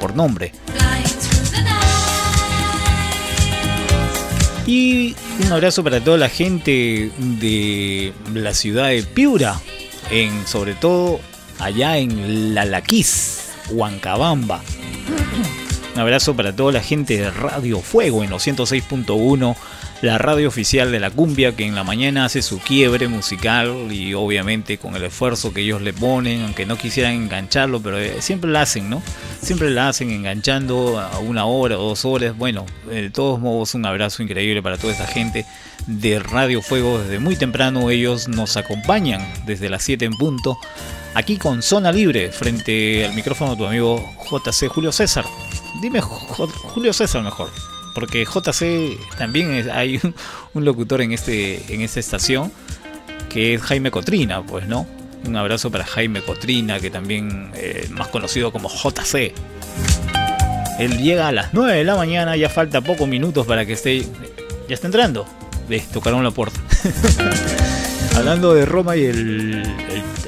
[0.00, 0.52] por nombre.
[4.66, 9.60] Y un abrazo para toda la gente de la ciudad de Piura,
[10.10, 11.20] en, sobre todo
[11.58, 14.62] allá en Lalaquís, Huancabamba.
[15.94, 19.56] Un abrazo para toda la gente de Radio Fuego en los 106.1,
[20.00, 24.14] la radio oficial de la cumbia que en la mañana hace su quiebre musical y
[24.14, 28.50] obviamente con el esfuerzo que ellos le ponen, aunque no quisieran engancharlo, pero eh, siempre
[28.50, 29.02] la hacen, ¿no?
[29.42, 32.38] Siempre la hacen enganchando a una hora o dos horas.
[32.38, 35.44] Bueno, de todos modos un abrazo increíble para toda esta gente
[35.86, 37.00] de Radio Fuego.
[37.00, 40.56] Desde muy temprano ellos nos acompañan desde las 7 en punto
[41.14, 45.24] aquí con Zona Libre frente al micrófono de tu amigo JC Julio César
[45.82, 47.50] dime Julio César mejor.
[47.94, 50.00] Porque JC también hay
[50.54, 52.50] un, locutor en, este, en esta estación
[53.28, 54.86] que es Jaime Cotrina, pues, ¿no?
[55.26, 59.34] Un abrazo para Jaime Cotrina, que también es eh, más conocido como JC.
[60.78, 64.06] Él llega a las 9 de la mañana, ya falta pocos minutos para que esté.
[64.68, 65.26] Ya está entrando.
[65.68, 66.58] Ve, tocaron la puerta.
[68.16, 69.62] hablando de Roma y el,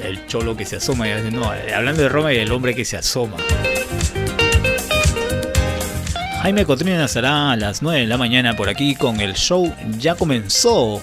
[0.07, 1.05] el, cholo que se asoma.
[1.31, 3.37] No, hablando de Roma y el hombre que se asoma.
[6.41, 10.15] Jaime Cotrina estará a las 9 de la mañana por aquí con el show Ya
[10.15, 11.01] comenzó.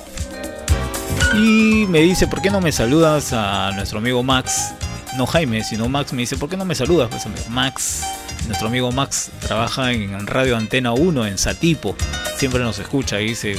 [1.35, 4.75] Y me dice, ¿por qué no me saludas a nuestro amigo Max?
[5.17, 7.09] No Jaime, sino Max me dice, ¿por qué no me saludas?
[7.11, 8.03] Pues Max,
[8.47, 11.97] nuestro amigo Max trabaja en Radio Antena 1 en Satipo.
[12.37, 13.57] Siempre nos escucha y dice,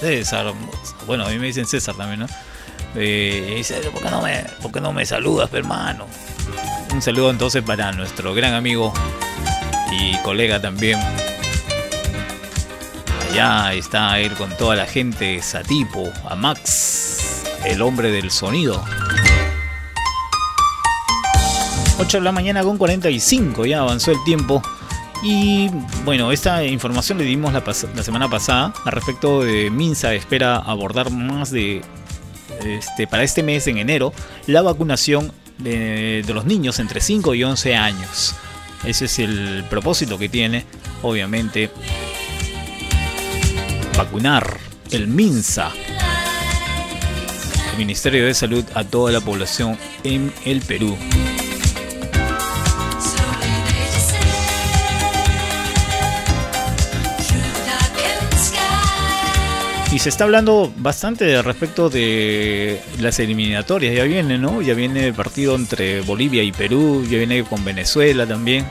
[0.00, 0.52] César,
[1.06, 2.26] bueno, a mí me dicen César también, ¿no?
[2.94, 6.06] Eh, dice, ¿por qué no me, por no me saludas, hermano?
[6.92, 8.92] Un saludo entonces para nuestro gran amigo
[9.92, 10.98] y colega también.
[13.30, 18.82] Allá está a ir con toda la gente, Satipo, a Max, el hombre del sonido.
[21.98, 24.62] 8 de la mañana con 45, ya avanzó el tiempo.
[25.22, 25.68] Y
[26.04, 27.62] bueno, esta información le dimos la,
[27.94, 31.82] la semana pasada al respecto de Minsa espera abordar más de
[32.64, 34.12] este, para este mes en enero
[34.46, 38.34] la vacunación de, de los niños entre 5 y 11 años.
[38.84, 40.64] Ese es el propósito que tiene,
[41.02, 41.70] obviamente,
[43.96, 44.58] vacunar
[44.92, 45.72] el MINSA,
[47.72, 50.96] el Ministerio de Salud, a toda la población en el Perú.
[59.90, 63.94] Y se está hablando bastante respecto de las eliminatorias.
[63.94, 64.60] Ya viene, ¿no?
[64.60, 68.66] Ya viene el partido entre Bolivia y Perú, ya viene con Venezuela también.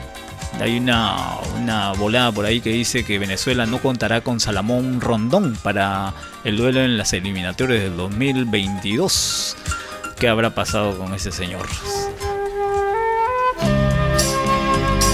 [0.60, 5.56] Hay una, una volada por ahí que dice que Venezuela no contará con Salamón Rondón
[5.62, 6.14] para
[6.44, 9.56] el duelo en las eliminatorias del 2022.
[10.18, 11.66] ¿Qué habrá pasado con ese señor?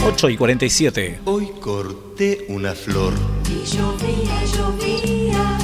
[0.06, 1.20] 8 y 47.
[1.24, 3.14] Hoy corté una flor.
[3.48, 4.84] Y llovía, llovía.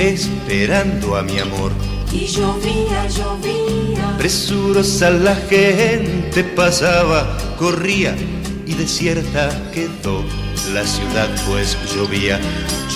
[0.01, 1.73] Esperando a mi amor.
[2.11, 4.17] Y llovía, llovía.
[4.17, 8.17] Presurosa la gente pasaba, corría
[8.67, 10.25] y desierta quedó
[10.73, 12.41] la ciudad pues llovía.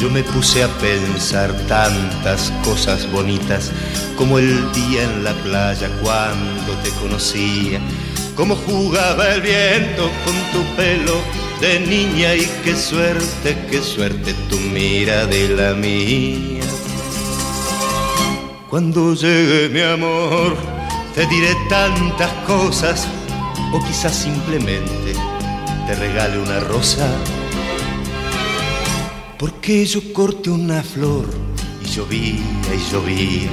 [0.00, 3.70] Yo me puse a pensar tantas cosas bonitas
[4.16, 7.80] como el día en la playa cuando te conocía
[8.34, 11.14] cómo jugaba el viento con tu pelo
[11.60, 16.53] de niña y qué suerte, qué suerte tu mira de la mía.
[18.74, 20.56] Cuando llegue mi amor,
[21.14, 23.06] te diré tantas cosas,
[23.72, 25.12] o quizás simplemente
[25.86, 27.06] te regale una rosa.
[29.38, 31.26] Porque yo corté una flor
[31.84, 33.50] y llovía y llovía,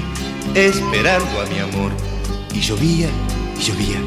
[0.56, 1.92] esperando a mi amor,
[2.52, 3.08] y llovía
[3.60, 4.00] y llovía.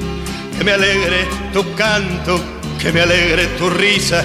[0.59, 2.41] Que me alegre tu canto,
[2.83, 4.25] que me alegre tu risa,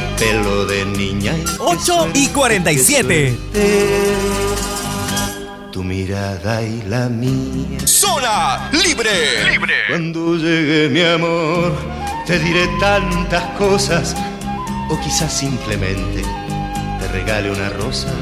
[0.21, 1.33] pelo de niña.
[1.57, 3.37] 8 y 47.
[5.71, 7.79] Tu mirada y la mía.
[7.85, 9.49] Zona libre.
[9.49, 9.73] Libre.
[9.89, 11.73] Cuando llegue mi amor,
[12.27, 14.15] te diré tantas cosas,
[14.91, 16.21] o quizás simplemente
[16.99, 18.13] te regale una rosa.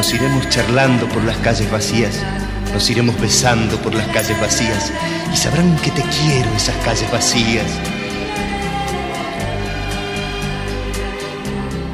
[0.00, 2.22] Nos iremos charlando por las calles vacías,
[2.72, 4.90] nos iremos besando por las calles vacías
[5.30, 7.66] y sabrán que te quiero esas calles vacías.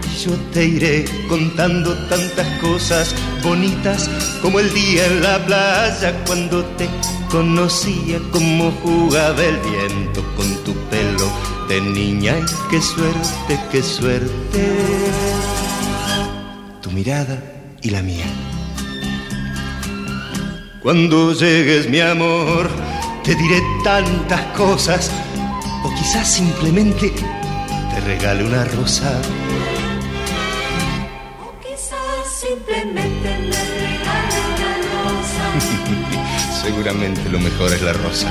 [0.05, 3.13] Y Yo te iré contando tantas cosas
[3.43, 4.09] bonitas
[4.41, 6.89] como el día en la playa cuando te
[7.29, 11.29] conocía, como jugaba el viento con tu pelo
[11.69, 12.39] de niña.
[12.39, 14.65] Y qué suerte, qué suerte.
[16.81, 17.56] Tu mirada
[17.87, 18.27] y la mía.
[20.83, 22.69] Cuando llegues mi amor,
[23.23, 25.11] te diré tantas cosas,
[25.85, 29.21] o quizás simplemente te regale una rosa.
[31.45, 35.45] O quizás simplemente me regale una rosa.
[36.63, 38.29] Seguramente lo mejor es la rosa.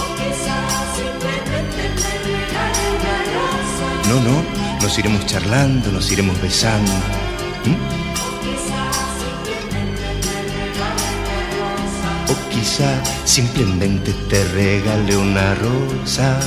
[0.00, 3.86] O quizás simplemente me regale una rosa.
[4.10, 4.42] No, no,
[4.82, 6.92] nos iremos charlando, nos iremos besando.
[7.64, 7.93] ¿Mm?
[12.34, 12.90] O quizá
[13.24, 16.38] simplemente te regale una rosa.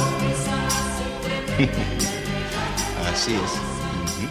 [3.13, 3.51] Así es.
[4.03, 4.27] Ujú.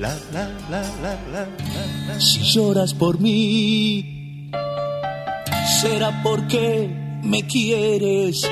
[0.00, 2.20] La, la, la, la, la, la, la.
[2.20, 4.50] Si lloras por mí,
[5.80, 6.90] será porque
[7.22, 8.42] me quieres.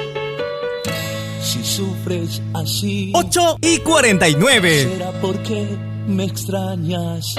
[1.43, 4.83] Si sufres así, 8 y 49.
[4.85, 5.67] será porque
[6.07, 7.35] me extrañas.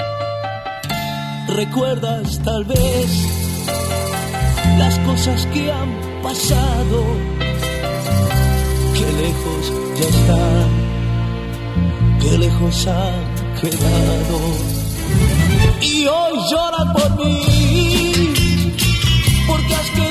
[1.48, 3.39] Recuerdas tal vez
[4.78, 5.90] las cosas que han
[6.22, 7.04] pasado,
[8.94, 10.70] que lejos ya están,
[12.20, 14.38] que lejos han quedado.
[15.80, 17.42] Y hoy lloran por mí,
[19.46, 20.09] porque has quedado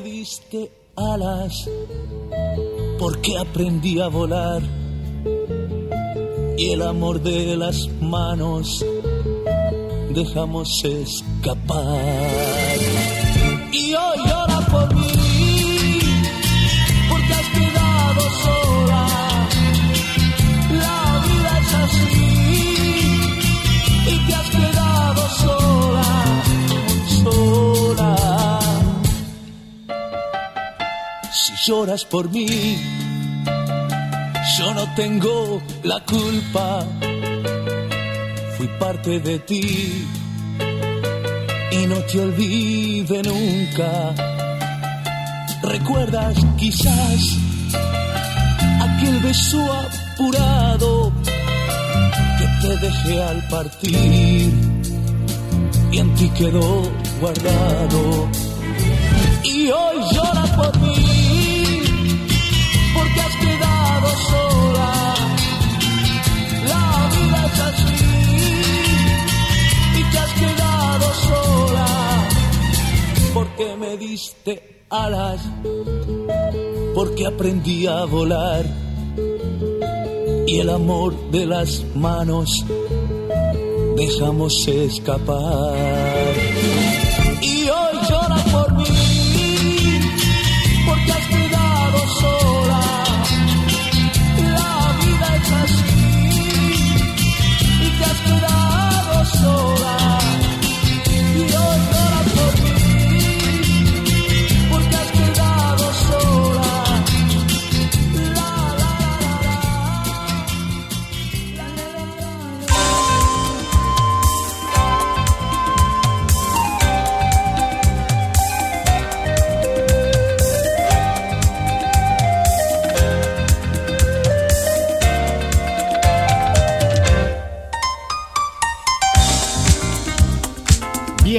[0.00, 1.68] diste alas,
[2.98, 4.62] porque aprendí a volar,
[6.56, 8.84] y el amor de las manos
[10.10, 12.00] dejamos escapar.
[13.72, 16.00] Y hoy llora por mí,
[17.08, 18.67] porque has quedado sola.
[31.66, 32.78] Lloras por mí,
[34.58, 36.84] yo no tengo la culpa.
[38.56, 40.06] Fui parte de ti
[41.72, 44.14] y no te olvide nunca.
[45.62, 47.36] ¿Recuerdas quizás
[48.80, 51.12] aquel beso apurado
[52.38, 54.52] que te dejé al partir
[55.92, 56.82] y en ti quedó
[57.20, 58.28] guardado?
[59.44, 61.17] Y hoy llora por mí
[74.18, 75.40] diste alas,
[76.92, 78.66] porque aprendí a volar
[80.44, 82.64] y el amor de las manos
[83.96, 86.17] dejamos escapar.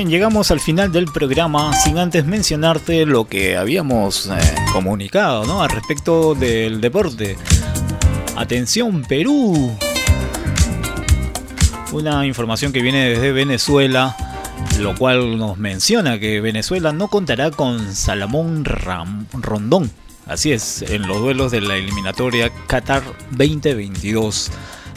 [0.07, 4.39] Llegamos al final del programa sin antes mencionarte lo que habíamos eh,
[4.71, 5.61] comunicado, ¿no?
[5.61, 7.37] Al respecto del deporte.
[8.37, 9.75] Atención, Perú.
[11.91, 14.15] Una información que viene desde Venezuela,
[14.79, 19.91] lo cual nos menciona que Venezuela no contará con Salomón Rondón.
[20.27, 24.49] Así es, en los duelos de la eliminatoria Qatar 2022.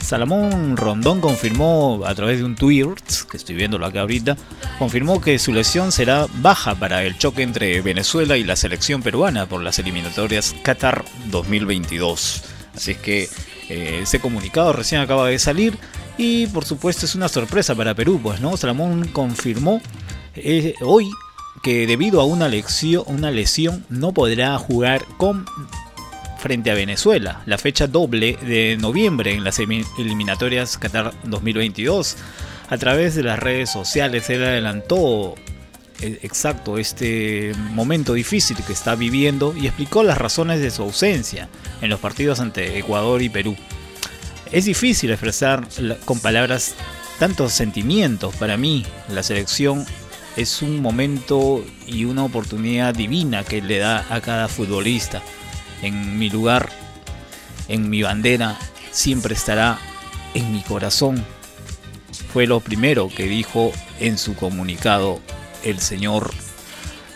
[0.03, 2.95] Salomón Rondón confirmó a través de un tweet,
[3.31, 4.37] que estoy viéndolo acá ahorita,
[4.79, 9.47] confirmó que su lesión será baja para el choque entre Venezuela y la selección peruana
[9.47, 12.43] por las eliminatorias Qatar 2022.
[12.75, 13.29] Así es que
[13.69, 15.79] eh, ese comunicado recién acaba de salir
[16.19, 19.81] y por supuesto es una sorpresa para Perú, pues no, Salomón confirmó
[20.35, 21.11] eh, hoy
[21.63, 25.47] que debido a una lesión, una lesión no podrá jugar con
[26.43, 32.17] frente a Venezuela, la fecha doble de noviembre en las eliminatorias Qatar 2022.
[32.69, 35.37] A través de las redes sociales él adelantó
[36.01, 41.49] eh, exacto este momento difícil que está viviendo y explicó las razones de su ausencia
[41.81, 43.57] en los partidos ante Ecuador y Perú.
[44.51, 45.69] Es difícil expresar
[46.05, 46.75] con palabras
[47.21, 48.35] tantos sentimientos.
[48.35, 49.87] Para mí, la selección
[50.37, 55.23] es un momento y una oportunidad divina que le da a cada futbolista
[55.83, 56.71] en mi lugar,
[57.69, 58.59] en mi bandera,
[58.91, 59.79] siempre estará
[60.35, 61.25] en mi corazón.
[62.33, 65.21] Fue lo primero que dijo en su comunicado
[65.65, 66.33] el señor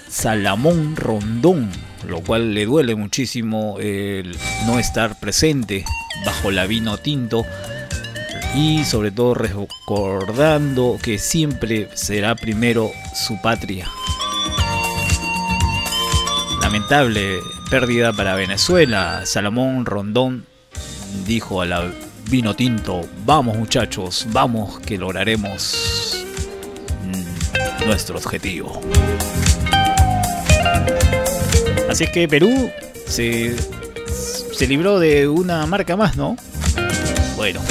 [0.09, 1.71] Salamón Rondón,
[2.07, 4.37] lo cual le duele muchísimo el
[4.67, 5.85] no estar presente
[6.25, 7.45] bajo la vino tinto
[8.55, 13.89] y sobre todo recordando que siempre será primero su patria.
[16.77, 17.41] Lamentable
[17.71, 19.25] pérdida para Venezuela.
[19.25, 20.45] Salomón Rondón
[21.27, 21.91] dijo a la
[22.29, 26.27] vino tinto, vamos muchachos, vamos que lograremos
[27.87, 28.79] nuestro objetivo.
[31.89, 32.71] Así es que Perú
[33.07, 33.57] se,
[34.53, 36.37] se libró de una marca más, ¿no?
[37.37, 37.63] Bueno,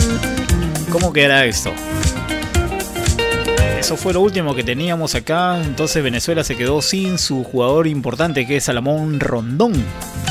[0.92, 1.72] ¿cómo quedará esto?
[3.86, 5.62] Eso fue lo último que teníamos acá.
[5.64, 9.74] Entonces Venezuela se quedó sin su jugador importante que es Salamón Rondón,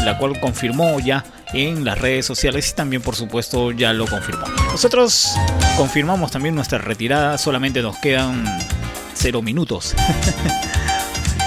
[0.04, 4.44] la cual confirmó ya en las redes sociales y también por supuesto ya lo confirmó.
[4.72, 5.36] Nosotros
[5.76, 8.44] confirmamos también nuestra retirada, solamente nos quedan
[9.14, 9.94] cero minutos.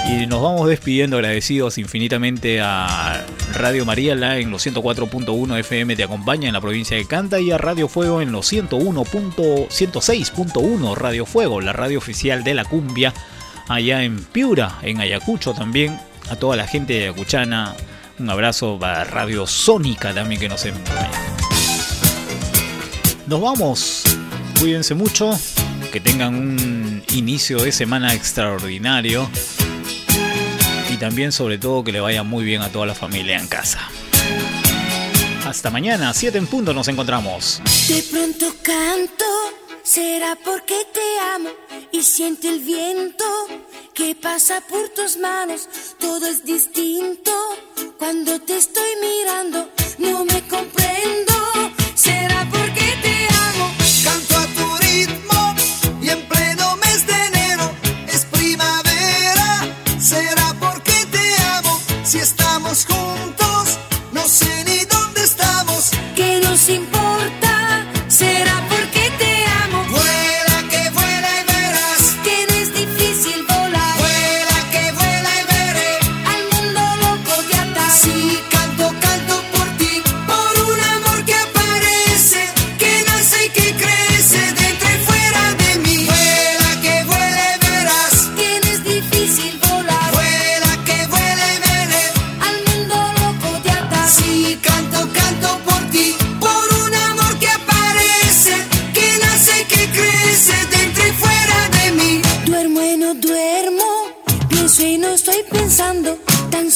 [0.06, 6.48] Y nos vamos despidiendo agradecidos infinitamente a Radio Mariela en los 104.1 FM te acompaña
[6.48, 11.72] en la provincia de Canta y a Radio Fuego en los 101.106.1 Radio Fuego, la
[11.72, 13.12] radio oficial de la cumbia
[13.68, 15.98] allá en Piura, en Ayacucho también.
[16.30, 17.74] A toda la gente de Ayacuchana,
[18.18, 21.10] un abrazo a Radio Sónica también que nos acompaña.
[23.26, 24.02] Nos vamos,
[24.60, 25.38] cuídense mucho,
[25.92, 29.28] que tengan un inicio de semana extraordinario
[30.98, 33.88] también sobre todo que le vaya muy bien a toda la familia en casa.
[35.46, 37.62] Hasta mañana, 7 en punto nos encontramos.
[37.88, 39.24] De pronto canto,
[39.82, 41.48] será porque te amo
[41.90, 43.24] y siente el viento
[43.94, 45.68] que pasa por tus manos.
[45.98, 47.32] Todo es distinto
[47.98, 51.37] cuando te estoy mirando, no me comprendo.
[66.68, 66.97] ¿Qué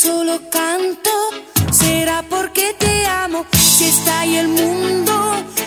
[0.03, 1.11] solo canto,
[1.71, 3.47] será porque te amo.
[3.53, 5.15] Si está ahí el mundo,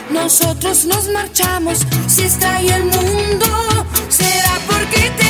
[0.10, 1.78] nosotros nos marchamos.
[2.08, 3.48] Si está ahí el mundo,
[4.10, 5.25] será porque te